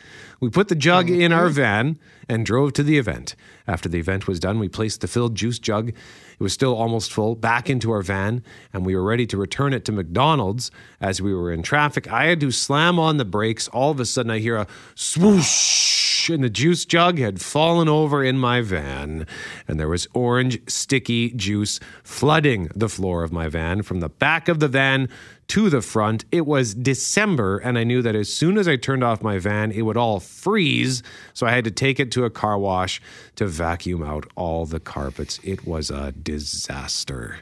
[0.44, 3.34] We put the jug in our van and drove to the event.
[3.66, 5.96] After the event was done, we placed the filled juice jug, it
[6.38, 9.86] was still almost full, back into our van, and we were ready to return it
[9.86, 10.70] to McDonald's.
[11.00, 13.70] As we were in traffic, I had to slam on the brakes.
[13.70, 18.24] All of a sudden, I hear a swoosh, and the juice jug had fallen over
[18.24, 19.28] in my van,
[19.68, 24.48] and there was orange, sticky juice flooding the floor of my van from the back
[24.48, 25.10] of the van
[25.48, 26.26] to the front.
[26.32, 29.72] It was December, and I knew that as soon as I turned off my van,
[29.72, 31.04] it would all freeze.
[31.34, 33.02] So I had to take it to a car wash
[33.36, 35.40] to vacuum out all the carpets.
[35.44, 37.40] It was a disaster.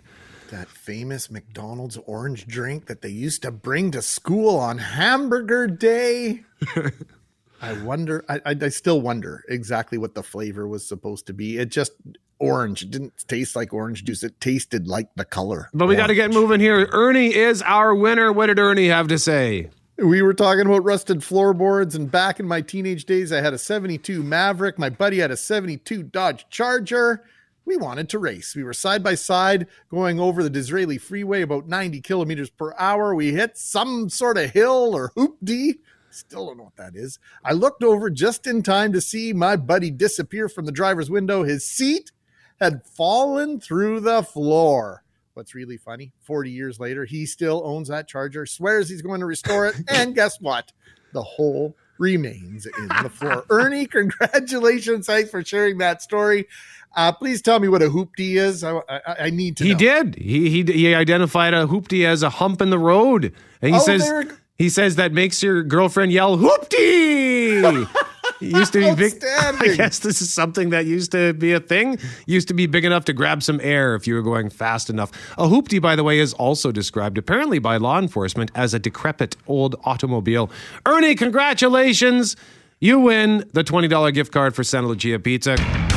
[0.49, 6.43] That famous McDonald's orange drink that they used to bring to school on Hamburger Day.
[7.61, 11.57] I wonder, I, I, I still wonder exactly what the flavor was supposed to be.
[11.57, 11.93] It just
[12.39, 12.81] orange.
[12.81, 14.23] It didn't taste like orange juice.
[14.23, 15.69] It tasted like the color.
[15.73, 16.89] But we got to get moving here.
[16.91, 18.33] Ernie is our winner.
[18.33, 19.69] What did Ernie have to say?
[19.97, 23.59] We were talking about rusted floorboards, and back in my teenage days, I had a
[23.59, 24.79] 72 Maverick.
[24.79, 27.23] My buddy had a 72 Dodge Charger.
[27.65, 28.55] We wanted to race.
[28.55, 33.13] We were side by side going over the Disraeli freeway about 90 kilometers per hour.
[33.13, 35.75] We hit some sort of hill or hoop hoopty.
[36.11, 37.17] Still don't know what that is.
[37.43, 41.43] I looked over just in time to see my buddy disappear from the driver's window.
[41.43, 42.11] His seat
[42.59, 45.03] had fallen through the floor.
[45.33, 49.25] What's really funny, 40 years later, he still owns that charger, swears he's going to
[49.25, 50.71] restore it, and guess what?
[51.13, 53.45] The hole remains in the floor.
[53.49, 55.07] Ernie, congratulations.
[55.07, 56.47] Thanks for sharing that story.
[56.95, 58.63] Uh, please tell me what a hoopty is.
[58.63, 59.77] I, I, I need to He know.
[59.77, 60.15] did.
[60.15, 63.83] He, he he identified a hoopty as a hump in the road, and he Oh,
[63.83, 67.89] says there- he says that makes your girlfriend yell hoopty.
[68.39, 69.23] Used to be big.
[69.39, 71.99] I guess this is something that used to be a thing.
[72.25, 75.11] Used to be big enough to grab some air if you were going fast enough.
[75.37, 79.37] A hoopty, by the way, is also described apparently by law enforcement as a decrepit
[79.45, 80.49] old automobile.
[80.87, 82.35] Ernie, congratulations!
[82.79, 85.90] You win the twenty dollar gift card for Santa Lucia Pizza.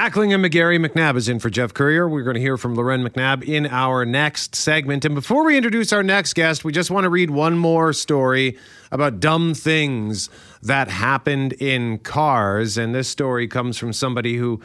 [0.00, 2.08] Mackling and McGarry McNabb is in for Jeff Courier.
[2.08, 5.04] We're going to hear from Loren McNabb in our next segment.
[5.04, 8.56] And before we introduce our next guest, we just want to read one more story
[8.90, 10.30] about dumb things
[10.62, 12.78] that happened in cars.
[12.78, 14.62] And this story comes from somebody who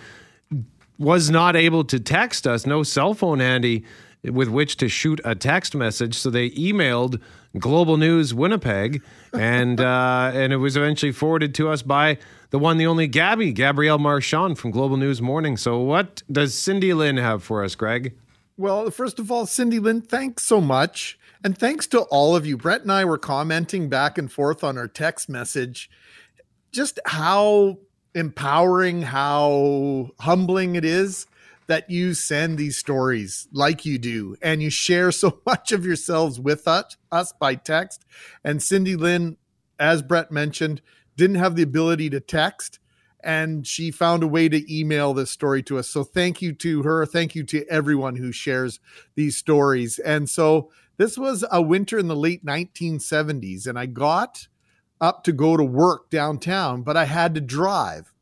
[0.98, 3.84] was not able to text us, no cell phone handy
[4.24, 6.16] with which to shoot a text message.
[6.16, 7.22] So they emailed
[7.60, 9.02] Global News Winnipeg,
[9.34, 12.20] and uh, and it was eventually forwarded to us by
[12.56, 15.58] the one, the only Gabby, Gabrielle Marchand from Global News Morning.
[15.58, 18.16] So what does Cindy Lynn have for us, Greg?
[18.56, 21.20] Well, first of all, Cindy Lynn, thanks so much.
[21.44, 22.56] And thanks to all of you.
[22.56, 25.90] Brett and I were commenting back and forth on our text message
[26.72, 27.80] just how
[28.14, 31.28] empowering, how humbling it is
[31.68, 36.40] that you send these stories like you do and you share so much of yourselves
[36.40, 38.06] with us, us by text.
[38.46, 39.36] And Cindy Lynn,
[39.78, 40.82] as Brett mentioned,
[41.18, 42.80] didn't have the ability to text
[43.26, 45.90] and she found a way to email this story to us.
[45.90, 47.08] So thank you to her.
[47.08, 48.80] Thank you to everyone who shares
[49.16, 49.98] these stories.
[49.98, 54.48] And so this was a winter in the late 1970s and I got
[55.02, 58.14] up to go to work downtown, but I had to drive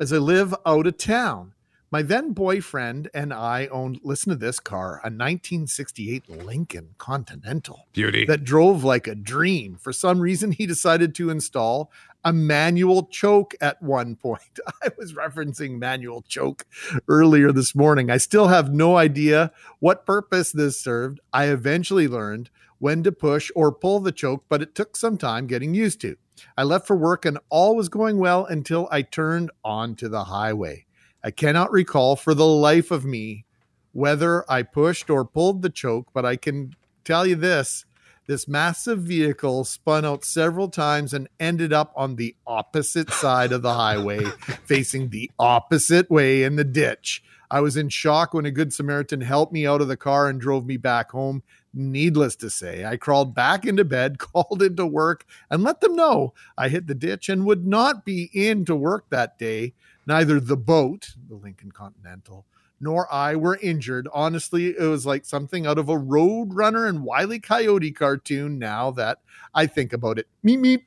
[0.00, 1.54] as I live out of town.
[1.90, 7.86] My then boyfriend and I owned, listen to this car, a 1968 Lincoln Continental.
[7.94, 8.26] Beauty.
[8.26, 9.78] That drove like a dream.
[9.80, 11.90] For some reason, he decided to install
[12.24, 14.58] a manual choke at one point.
[14.82, 16.66] I was referencing manual choke
[17.08, 18.10] earlier this morning.
[18.10, 21.20] I still have no idea what purpose this served.
[21.32, 25.46] I eventually learned when to push or pull the choke, but it took some time
[25.46, 26.16] getting used to.
[26.56, 30.86] I left for work and all was going well until I turned onto the highway.
[31.22, 33.44] I cannot recall for the life of me
[33.92, 37.84] whether I pushed or pulled the choke, but I can tell you this
[38.28, 43.62] this massive vehicle spun out several times and ended up on the opposite side of
[43.62, 44.22] the highway,
[44.66, 47.22] facing the opposite way in the ditch.
[47.50, 50.38] I was in shock when a good Samaritan helped me out of the car and
[50.38, 51.42] drove me back home.
[51.72, 56.34] Needless to say, I crawled back into bed, called into work, and let them know
[56.56, 59.72] I hit the ditch and would not be in to work that day.
[60.06, 62.44] Neither the boat, the Lincoln Continental,
[62.80, 64.08] nor I were injured.
[64.12, 69.18] Honestly, it was like something out of a Roadrunner and Wiley Coyote cartoon now that
[69.54, 70.26] I think about it.
[70.44, 70.82] Meep, meep.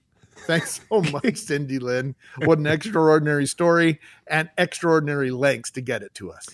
[0.47, 2.15] Thanks so much, Cindy Lynn.
[2.45, 6.47] What an extraordinary story and extraordinary lengths to get it to us.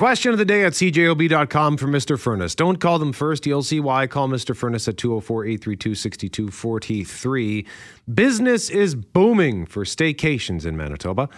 [0.00, 2.18] Question of the day at cjob.com for Mr.
[2.18, 2.54] Furnace.
[2.54, 3.46] Don't call them first.
[3.46, 4.06] You'll see why.
[4.06, 4.56] Call Mr.
[4.56, 7.66] Furnace at 204 832 6243.
[8.14, 11.28] Business is booming for staycations in Manitoba.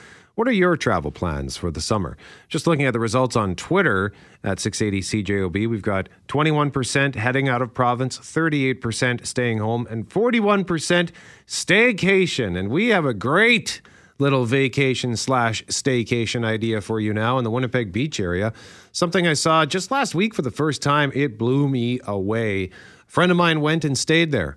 [0.42, 2.16] What are your travel plans for the summer?
[2.48, 4.12] Just looking at the results on Twitter
[4.42, 11.10] at 680 CJOB, we've got 21% heading out of province, 38% staying home, and 41%
[11.46, 12.58] staycation.
[12.58, 13.82] And we have a great
[14.18, 18.52] little vacation slash staycation idea for you now in the Winnipeg Beach area.
[18.90, 21.12] Something I saw just last week for the first time.
[21.14, 22.64] It blew me away.
[22.64, 22.70] A
[23.06, 24.56] friend of mine went and stayed there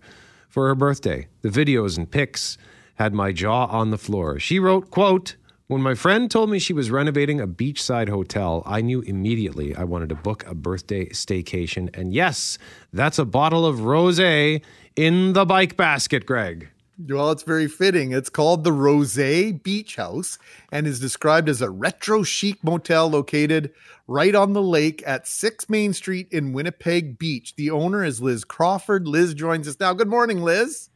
[0.50, 1.28] for her birthday.
[1.44, 2.58] The videos and pics
[2.96, 4.40] had my jaw on the floor.
[4.40, 5.36] She wrote, quote,
[5.68, 9.84] when my friend told me she was renovating a beachside hotel, I knew immediately I
[9.84, 11.96] wanted to book a birthday staycation.
[11.98, 12.60] And yes,
[12.94, 14.62] that's a bottle of rosé
[14.96, 16.70] in the bike basket, Greg.
[17.10, 18.14] Well, it's very fitting.
[18.14, 20.38] It's called the Rosé Beach House
[20.72, 23.74] and is described as a retro chic motel located
[24.08, 27.54] right on the lake at 6 Main Street in Winnipeg Beach.
[27.56, 29.08] The owner is Liz Crawford.
[29.08, 29.94] Liz joins us now.
[29.94, 30.90] Good morning, Liz.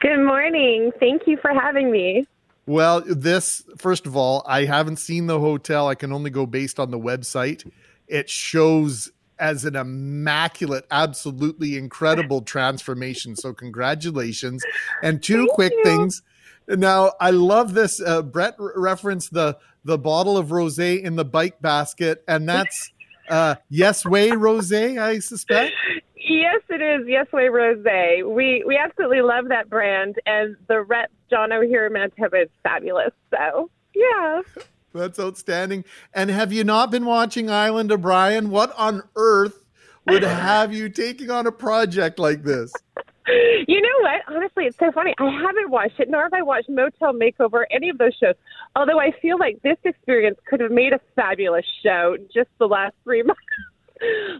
[0.00, 0.90] Good morning.
[1.00, 2.26] Thank you for having me.
[2.68, 5.88] Well, this, first of all, I haven't seen the hotel.
[5.88, 7.66] I can only go based on the website.
[8.06, 13.36] It shows as an immaculate, absolutely incredible transformation.
[13.36, 14.62] So, congratulations.
[15.02, 15.84] And two Thank quick you.
[15.84, 16.22] things.
[16.68, 18.02] Now, I love this.
[18.02, 22.92] Uh, Brett re- referenced the the bottle of rosé in the bike basket, and that's
[23.30, 25.72] uh, Yes Way Rosé, I suspect.
[26.28, 27.06] Yes, it is.
[27.08, 28.24] Yes, Way Rosé.
[28.24, 33.12] We we absolutely love that brand, and the rep John here in Manitoba is fabulous.
[33.30, 34.42] So yeah.
[34.94, 35.84] That's outstanding.
[36.14, 38.50] And have you not been watching Island of Bryan?
[38.50, 39.64] What on earth
[40.06, 42.72] would have you taking on a project like this?
[43.66, 44.22] You know what?
[44.34, 45.14] Honestly, it's so funny.
[45.18, 48.34] I haven't watched it, nor have I watched Motel Makeover, or any of those shows.
[48.74, 52.94] Although I feel like this experience could have made a fabulous show just the last
[53.04, 53.42] three months.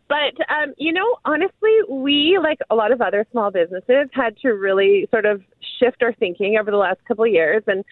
[0.08, 4.50] But um, you know, honestly, we like a lot of other small businesses had to
[4.50, 5.42] really sort of
[5.78, 7.84] shift our thinking over the last couple of years and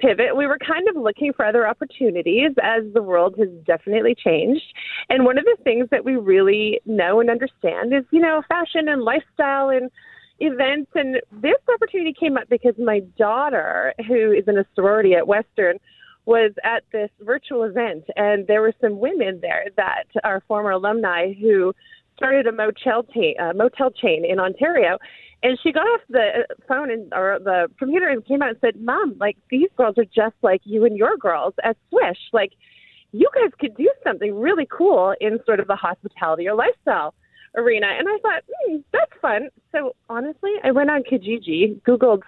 [0.00, 0.36] pivot.
[0.36, 4.64] We were kind of looking for other opportunities as the world has definitely changed.
[5.08, 8.88] And one of the things that we really know and understand is, you know, fashion
[8.88, 9.90] and lifestyle and
[10.40, 10.90] events.
[10.94, 15.78] And this opportunity came up because my daughter, who is in a sorority at Western,
[16.26, 21.32] was at this virtual event, and there were some women there that are former alumni
[21.32, 21.72] who
[22.16, 24.98] started a motel, ta- uh, motel chain in Ontario.
[25.42, 28.78] And she got off the phone and or the computer and came out and said,
[28.78, 32.18] "Mom, like these girls are just like you and your girls at Swish.
[32.34, 32.52] Like
[33.12, 37.14] you guys could do something really cool in sort of the hospitality or lifestyle
[37.56, 39.48] arena." And I thought, hmm, that's fun.
[39.72, 42.20] So honestly, I went on Kijiji, Googled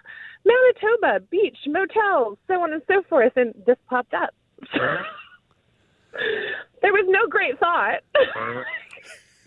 [0.45, 4.35] Manitoba beach motels, so on and so forth, and this popped up.
[6.83, 8.01] there was no great thought.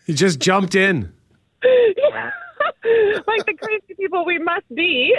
[0.06, 1.12] You just jumped in.
[3.28, 5.16] like the crazy people we must be.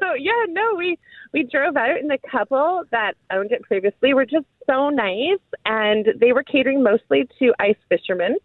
[0.00, 0.98] So yeah, no, we
[1.32, 6.06] we drove out, and the couple that owned it previously were just so nice, and
[6.20, 8.36] they were catering mostly to ice fishermen.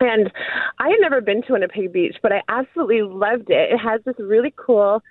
[0.00, 0.30] And
[0.78, 3.72] I had never been to Winnipeg Beach, but I absolutely loved it.
[3.72, 5.02] It has this really cool,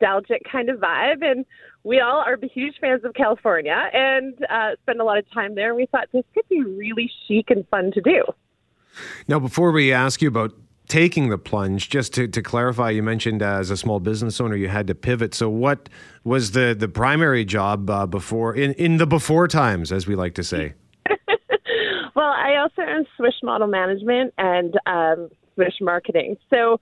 [0.00, 1.44] nostalgic kind of vibe, and
[1.84, 5.68] we all are huge fans of California and uh, spend a lot of time there.
[5.68, 8.24] And We thought this could be really chic and fun to do.
[9.28, 10.52] Now, before we ask you about
[10.88, 14.56] taking the plunge, just to, to clarify, you mentioned uh, as a small business owner
[14.56, 15.34] you had to pivot.
[15.34, 15.88] So, what
[16.24, 20.34] was the, the primary job uh, before in, in the before times, as we like
[20.34, 20.74] to say?
[22.16, 26.36] Well, I also own Swish Model Management and um, Swish Marketing.
[26.50, 26.80] So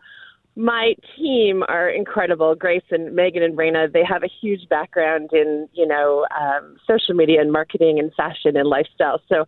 [0.58, 2.56] my team are incredible.
[2.56, 7.14] Grace and Meaghan and Raina, they have a huge background in, you know, um, social
[7.14, 9.22] media and marketing and fashion and lifestyle.
[9.28, 9.44] So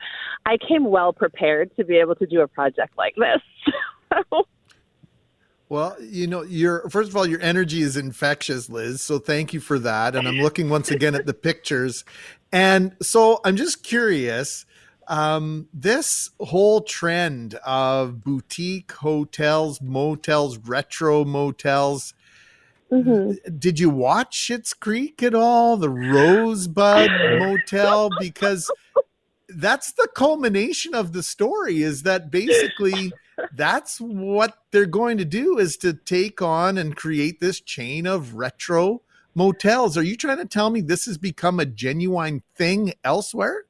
[0.47, 4.23] I came well prepared to be able to do a project like this.
[5.69, 9.01] Well, you know, your first of all, your energy is infectious, Liz.
[9.01, 10.17] So thank you for that.
[10.17, 12.05] And I'm looking once again at the pictures.
[12.51, 14.67] And so I'm just curious,
[15.09, 22.15] um, this whole trend of boutique hotels, motels, retro motels.
[23.59, 25.77] Did you watch Schitt's Creek at all?
[25.77, 28.11] The Rosebud Motel?
[28.19, 28.71] Because
[29.49, 33.13] that's the culmination of the story is that basically
[33.55, 38.35] that's what they're going to do is to take on and create this chain of
[38.35, 39.03] retro
[39.35, 39.97] motels.
[39.97, 43.65] Are you trying to tell me this has become a genuine thing elsewhere?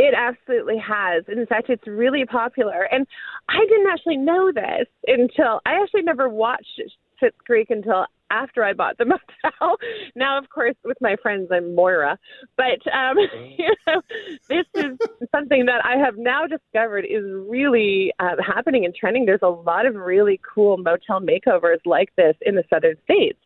[0.00, 1.24] It absolutely has.
[1.28, 2.84] In fact, it's really popular.
[2.90, 3.06] And
[3.50, 6.80] I didn't actually know this until I actually never watched
[7.22, 9.76] Schitt's Creek until after I bought the motel.
[10.14, 12.18] now, of course, with my friends, I'm Moira.
[12.56, 13.18] But um,
[13.58, 14.00] you know,
[14.48, 14.96] this is
[15.34, 19.26] something that I have now discovered is really uh, happening and trending.
[19.26, 23.38] There's a lot of really cool motel makeovers like this in the southern states.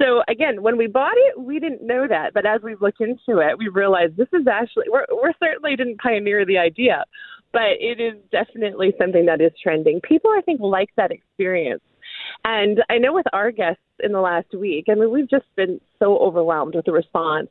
[0.00, 3.38] So again, when we bought it, we didn't know that, but as we've looked into
[3.38, 7.04] it, we realized this is actually we're we're certainly didn't pioneer the idea,
[7.52, 10.00] but it is definitely something that is trending.
[10.00, 11.82] People, I think, like that experience.
[12.44, 15.80] And I know with our guests in the last week, I mean, we've just been
[15.98, 17.48] so overwhelmed with the response.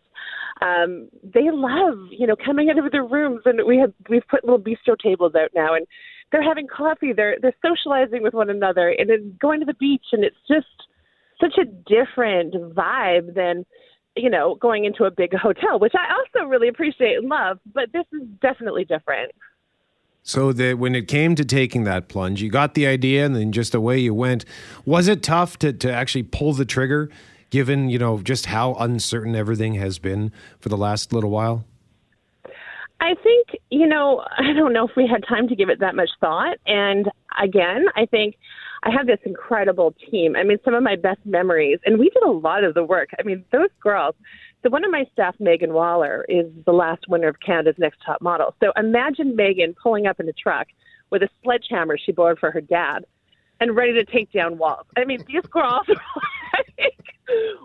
[0.62, 4.44] Um, they love, you know, coming out of their rooms, and we have we've put
[4.44, 5.88] little bistro tables out now, and
[6.32, 10.06] they're having coffee, they're they're socializing with one another, and then going to the beach,
[10.12, 10.68] and it's just
[11.44, 13.66] such a different vibe than
[14.16, 17.92] you know going into a big hotel which i also really appreciate and love but
[17.92, 19.32] this is definitely different
[20.26, 23.52] So that when it came to taking that plunge, you got the idea and then
[23.52, 24.46] just away you went.
[24.86, 27.10] Was it tough to, to actually pull the trigger,
[27.50, 31.66] given you know just how uncertain everything has been for the last little while?
[33.04, 35.96] i think you know i don't know if we had time to give it that
[35.96, 37.10] much thought and
[37.42, 38.36] again i think
[38.84, 42.24] i have this incredible team i mean some of my best memories and we did
[42.24, 44.16] a lot of the work i mean those girls
[44.64, 48.22] so one of my staff, Meaghan Waller, is the last winner of Canada's Next Top
[48.22, 48.56] Model.
[48.64, 50.68] So imagine Meaghan pulling up in a truck
[51.10, 53.06] with a sledgehammer she borrowed for her dad
[53.60, 54.86] and ready to take down walls.
[54.96, 55.86] I mean, these girls
[56.78, 56.98] like,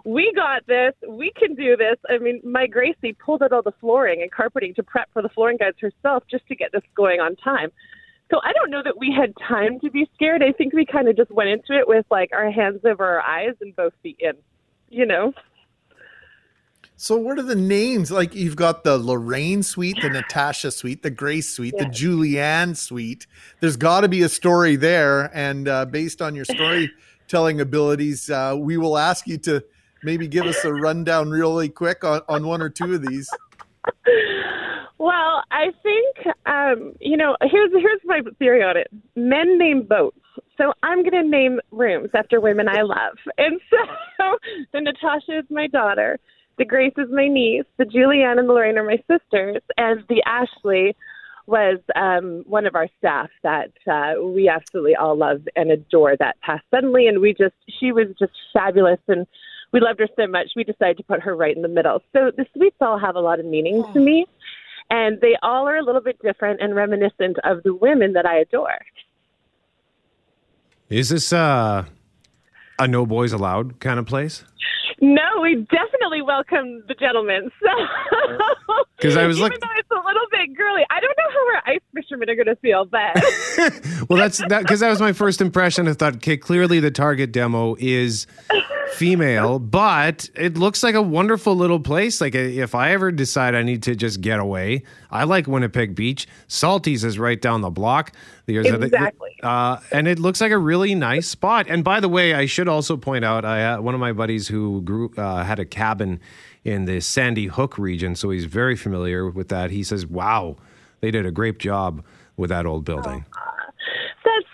[0.05, 0.93] we got this.
[1.09, 1.97] We can do this.
[2.11, 5.29] I mean, my Gracie pulled out all the flooring and carpeting to prep for the
[5.29, 7.71] flooring guides herself just to get this going on time.
[8.31, 10.43] So I don't know that we had time to be scared.
[10.43, 13.21] I think we kind of just went into it with like our hands over our
[13.23, 14.35] eyes and both feet in,
[14.91, 15.33] you know?
[17.01, 18.11] So what are the names?
[18.11, 23.29] Like you've got the Lorraine suite, the Natasha suite, the Grace suite, the Julianne suite.
[23.61, 28.57] There's got to be a story there, and uh, based on your storytelling abilities, uh,
[28.59, 29.65] we will ask you to
[30.03, 33.31] maybe give us a rundown really quick on, on one or two of these.
[34.99, 37.37] Well, I think um, you know.
[37.41, 38.89] Here's here's my theory on it.
[39.15, 40.19] Men name boats,
[40.57, 43.17] so I'm going to name rooms after women I love.
[43.39, 44.39] And so,
[44.73, 46.19] the Natasha is my daughter,
[46.59, 50.23] the Grace is my niece, the Julianne and the Lorraine are my sisters, and the
[50.27, 50.97] Ashley
[51.47, 56.17] was um, one of our staff that uh, we absolutely all love and adore.
[56.17, 59.27] That passed suddenly, and we just she was just fabulous and
[59.73, 62.03] we loved her so much, we decided to put her right in the middle.
[62.13, 64.27] So the suites all have a lot of meaning to me,
[64.91, 68.39] and they all are a little bit different and reminiscent of the women that I
[68.39, 68.79] adore.
[70.89, 71.85] Is this uh,
[72.79, 74.45] a no boys allowed kind of place?
[75.01, 77.51] No, we definitely welcome the gentlemen.
[78.69, 81.31] So, because I was even look- though it's a little bit girly, I don't know
[81.31, 83.15] how our ice fishermen are going to feel, but
[84.11, 85.87] Well, that's that because that was my first impression.
[85.89, 88.27] I thought, okay, clearly the target demo is
[88.93, 92.21] female, but it looks like a wonderful little place.
[92.21, 96.27] Like if I ever decide I need to just get away, I like Winnipeg Beach.
[96.49, 98.13] Salties is right down the block.
[98.47, 99.31] There's a- Exactly.
[99.43, 101.67] uh, and it looks like a really nice spot.
[101.69, 104.49] And by the way, I should also point out, I uh, one of my buddies
[104.49, 106.21] who grew uh, had a cabin
[106.65, 109.71] in the Sandy Hook region, so he's very familiar with that.
[109.71, 110.57] He says, "Wow,
[111.01, 112.05] they did a great job
[112.37, 113.58] with that old building." That's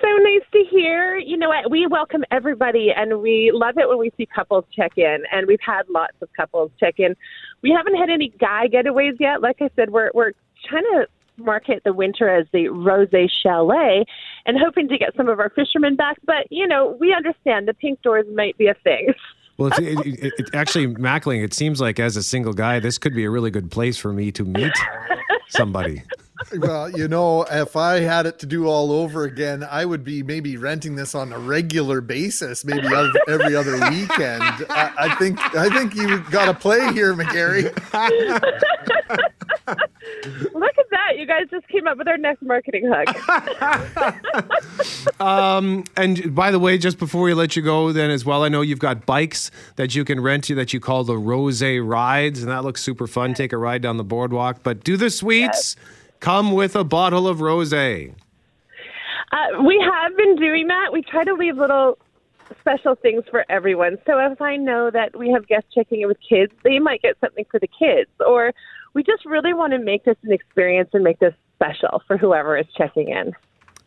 [0.04, 1.16] so nice to hear.
[1.16, 1.70] You know what?
[1.70, 5.18] We welcome everybody and we love it when we see couples check in.
[5.32, 7.16] And we've had lots of couples check in.
[7.62, 9.40] We haven't had any guy getaways yet.
[9.40, 10.32] Like I said, we're, we're
[10.68, 11.06] trying to
[11.36, 14.04] market the winter as the Rosé Chalet
[14.46, 16.18] and hoping to get some of our fishermen back.
[16.24, 19.14] But, you know, we understand the pink doors might be a thing.
[19.56, 22.98] Well, it's, it, it, it, actually, Mackling, it seems like as a single guy, this
[22.98, 24.72] could be a really good place for me to meet
[25.48, 26.02] somebody.
[26.58, 30.22] well, you know, if I had it to do all over again, I would be
[30.22, 32.86] maybe renting this on a regular basis, maybe
[33.28, 34.42] every other weekend.
[34.70, 37.64] I, I think I think you got to play here, McGarry.
[39.66, 41.16] Look at that.
[41.16, 43.08] You guys just came up with our next marketing hook.
[45.20, 48.48] Um, and by the way, just before we let you go, then as well, I
[48.48, 52.42] know you've got bikes that you can rent to that you call the Rosé Rides,
[52.42, 53.32] and that looks super fun.
[53.34, 55.76] Take a ride down the boardwalk, but do the suites
[56.20, 58.14] come with a bottle of rosé?
[59.32, 60.92] Uh, we have been doing that.
[60.92, 61.98] We try to leave little
[62.60, 63.96] special things for everyone.
[64.06, 67.16] So if I know that we have guests checking in with kids, they might get
[67.20, 68.10] something for the kids.
[68.24, 68.52] Or
[68.94, 72.56] we just really want to make this an experience and make this special for whoever
[72.56, 73.32] is checking in.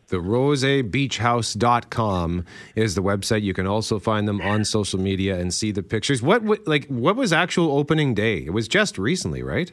[0.08, 3.42] The rosebeachhouse.com is the website.
[3.42, 6.22] You can also find them on social media and see the pictures.
[6.22, 8.38] What, what like what was actual opening day?
[8.38, 9.70] It was just recently, right?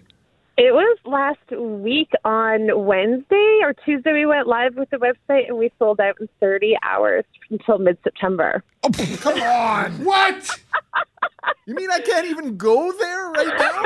[0.57, 4.13] It was last week on Wednesday or Tuesday.
[4.13, 7.97] We went live with the website and we sold out in 30 hours until mid
[8.05, 8.63] September.
[8.83, 10.59] Oh, come on, what?
[11.65, 13.83] You mean I can't even go there right now?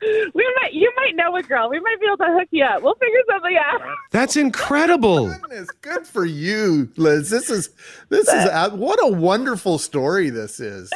[0.34, 1.68] we might, you might know a girl.
[1.68, 2.82] We might be able to hook you up.
[2.82, 3.80] We'll figure something out.
[4.12, 5.26] That's incredible.
[5.26, 7.30] Goodness, good for you, Liz.
[7.30, 7.70] This is
[8.10, 10.90] this is what a wonderful story this is.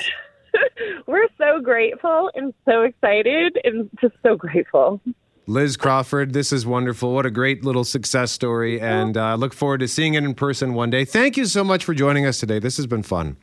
[1.15, 5.01] We're so grateful and so excited and just so grateful.
[5.47, 7.15] Liz Crawford, this is wonderful.
[7.15, 8.81] What a great little success story.
[8.81, 11.05] And I uh, look forward to seeing it in person one day.
[11.05, 12.59] Thank you so much for joining us today.
[12.59, 13.37] This has been fun.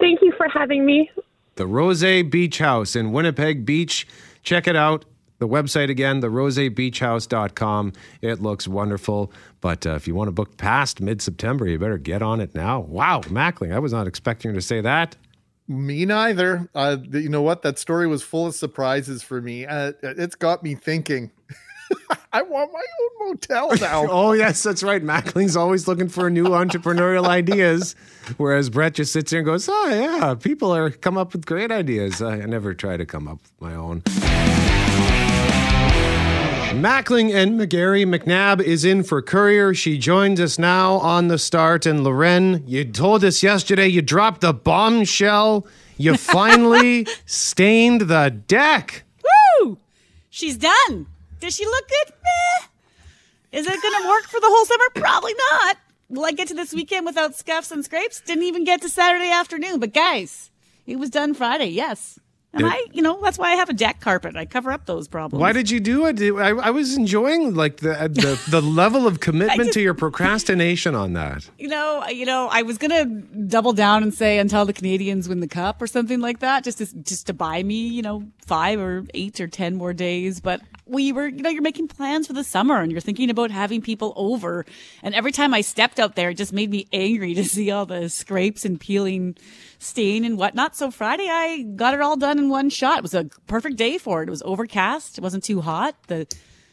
[0.00, 1.08] Thank you for having me.
[1.54, 4.04] The Rosé Beach House in Winnipeg Beach.
[4.42, 5.04] Check it out.
[5.38, 7.92] The website again, the rosebeachhouse.com.
[8.20, 9.30] It looks wonderful.
[9.60, 12.52] But uh, if you want to book past mid September, you better get on it
[12.52, 12.80] now.
[12.80, 15.14] Wow, Mackling, I was not expecting her to say that.
[15.68, 16.68] Me neither.
[16.74, 17.62] Uh, you know what?
[17.62, 19.66] That story was full of surprises for me.
[19.66, 21.30] Uh, it's got me thinking.
[22.32, 24.06] I want my own motel now.
[24.08, 25.02] oh, yes, that's right.
[25.02, 27.94] Mackling's always looking for new entrepreneurial ideas,
[28.36, 31.70] whereas Brett just sits there and goes, "Oh yeah, people are come up with great
[31.70, 34.02] ideas." I, I never try to come up with my own.
[36.76, 39.72] Mackling and McGarry McNabb is in for Courier.
[39.72, 41.86] She joins us now on the start.
[41.86, 45.66] And Loren, you told us yesterday you dropped the bombshell.
[45.96, 49.04] You finally stained the deck.
[49.62, 49.78] Woo!
[50.28, 51.06] She's done.
[51.40, 52.12] Does she look good?
[52.22, 52.66] Meh.
[53.58, 54.84] Is it going to work for the whole summer?
[54.94, 55.78] Probably not.
[56.10, 58.20] Will I get to this weekend without scuffs and scrapes?
[58.20, 59.80] Didn't even get to Saturday afternoon.
[59.80, 60.50] But guys,
[60.86, 61.68] it was done Friday.
[61.68, 62.20] Yes.
[62.52, 64.34] And Did- I, you know, that's why I have a jack carpet.
[64.34, 65.40] I cover up those problems.
[65.40, 66.20] Why did you do it?
[66.20, 70.94] I, I was enjoying like the uh, the, the level of commitment to your procrastination
[70.94, 71.50] on that.
[71.58, 75.40] You know, you know, I was gonna double down and say until the Canadiens win
[75.40, 78.80] the cup or something like that, just to, just to buy me, you know, five
[78.80, 80.40] or eight or ten more days.
[80.40, 83.50] But we were, you know, you're making plans for the summer and you're thinking about
[83.50, 84.64] having people over.
[85.02, 87.86] And every time I stepped out there, it just made me angry to see all
[87.86, 89.36] the scrapes and peeling,
[89.78, 90.76] stain and whatnot.
[90.76, 92.98] So Friday, I got it all done in one shot.
[92.98, 94.28] It was a perfect day for it.
[94.28, 95.18] It was overcast.
[95.18, 95.96] It wasn't too hot.
[96.08, 96.26] The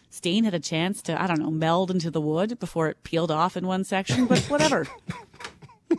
[0.09, 3.31] stain had a chance to, I don't know, meld into the wood before it peeled
[3.31, 4.87] off in one section, but whatever.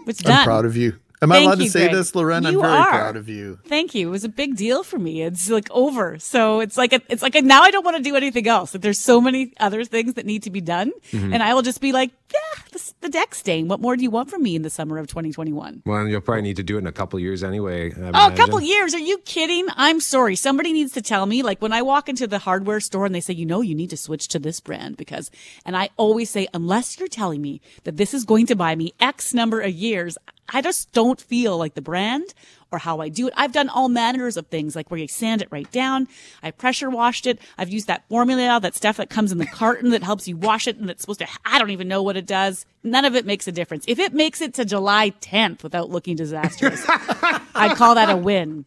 [0.06, 0.38] It's done.
[0.38, 0.98] I'm proud of you.
[1.22, 1.92] Am I Thank allowed to say Greg.
[1.94, 2.44] this, Loren?
[2.44, 2.88] I'm very are.
[2.90, 3.58] proud of you.
[3.66, 4.08] Thank you.
[4.08, 5.22] It was a big deal for me.
[5.22, 6.18] It's like over.
[6.18, 8.74] So it's like, a, it's like a, now I don't want to do anything else.
[8.74, 10.92] Like there's so many other things that need to be done.
[11.12, 11.32] Mhm.
[11.32, 12.62] And I will just be like, yeah,
[13.04, 13.68] the deck staying.
[13.68, 15.82] What more do you want from me in the summer of 2021?
[15.84, 17.92] Well, you'll probably need to do it in a couple years anyway.
[17.92, 18.94] I Oh, a couple years.
[18.94, 19.66] Are you kidding?
[19.76, 20.36] I'm sorry.
[20.36, 21.42] Somebody needs to tell me.
[21.42, 23.90] Like when I walk into the hardware store and they say, you know, you need
[23.90, 25.30] to switch to this brand because,
[25.66, 28.94] and I always say, unless you're telling me that this is going to buy me
[28.98, 30.16] X number of years,
[30.48, 32.34] I just don't feel like the brand
[32.70, 33.34] or how I do it.
[33.36, 36.08] I've done all manners of things like where you sand it right down.
[36.42, 37.38] I pressure washed it.
[37.56, 40.66] I've used that formula, that stuff that comes in the carton that helps you wash
[40.66, 42.66] it and it's supposed to, I don't even know what it does.
[42.82, 43.84] None of it makes a difference.
[43.88, 48.64] If it makes it to July 10th without looking disastrous, I'd call that a win.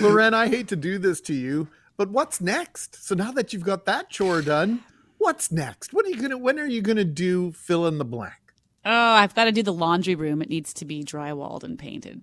[0.00, 3.04] Loren, I hate to do this to you, but what's next?
[3.04, 4.84] So now that you've got that chore done,
[5.18, 5.92] what's next?
[5.92, 6.38] What are you gonna?
[6.38, 8.39] When are you gonna do fill in the blank?
[8.84, 10.40] Oh, I've got to do the laundry room.
[10.42, 12.22] It needs to be drywalled and painted.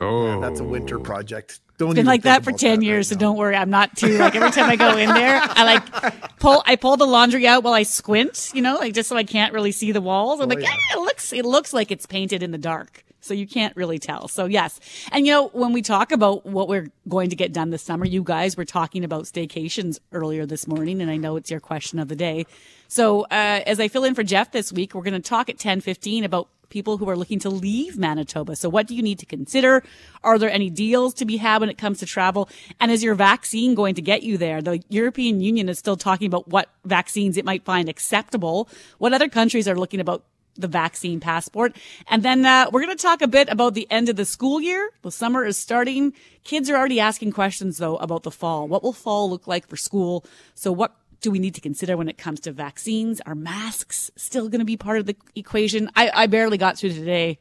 [0.00, 1.60] Oh, that's a winter project.
[1.78, 3.56] Don't It's been like that for about 10 years, so don't worry.
[3.56, 6.96] I'm not too like every time I go in there, I like pull I pull
[6.98, 9.92] the laundry out while I squint, you know, like just so I can't really see
[9.92, 10.40] the walls.
[10.40, 10.70] I'm Oh, like, yeah.
[10.70, 13.04] "Ah, it looks it looks like it's painted in the dark.
[13.26, 14.28] So you can't really tell.
[14.28, 14.80] So yes.
[15.12, 18.06] And you know, when we talk about what we're going to get done this summer,
[18.06, 21.98] you guys were talking about staycations earlier this morning, and I know it's your question
[21.98, 22.46] of the day.
[22.88, 25.56] So uh, as I fill in for Jeff this week, we're going to talk at
[25.56, 28.56] 10:15 about people who are looking to leave Manitoba.
[28.56, 29.82] So what do you need to consider?
[30.22, 32.48] Are there any deals to be had when it comes to travel?
[32.80, 34.60] And is your vaccine going to get you there?
[34.60, 38.68] The European Union is still talking about what vaccines it might find acceptable.
[38.98, 40.24] What other countries are looking about
[40.56, 41.76] the vaccine passport.
[42.08, 44.60] And then uh, we're going to talk a bit about the end of the school
[44.60, 44.90] year.
[45.02, 46.12] The summer is starting.
[46.44, 48.68] Kids are already asking questions though about the fall.
[48.68, 50.24] What will fall look like for school?
[50.54, 53.20] So what do we need to consider when it comes to vaccines?
[53.26, 55.90] Are masks still going to be part of the equation?
[55.96, 57.38] I, I barely got through today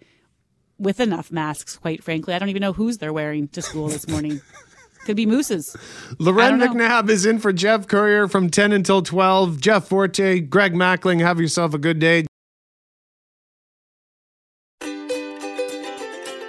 [0.78, 2.34] with enough masks, quite frankly.
[2.34, 4.42] I don't even know whose they're wearing to school this morning.
[5.06, 5.78] Could be mooses.
[6.18, 6.84] Loren I don't know.
[6.84, 9.62] McNabb is in for Jeff Courier from 10 until 12.
[9.62, 12.26] Jeff Forte, Greg Mackling, have yourself a good day.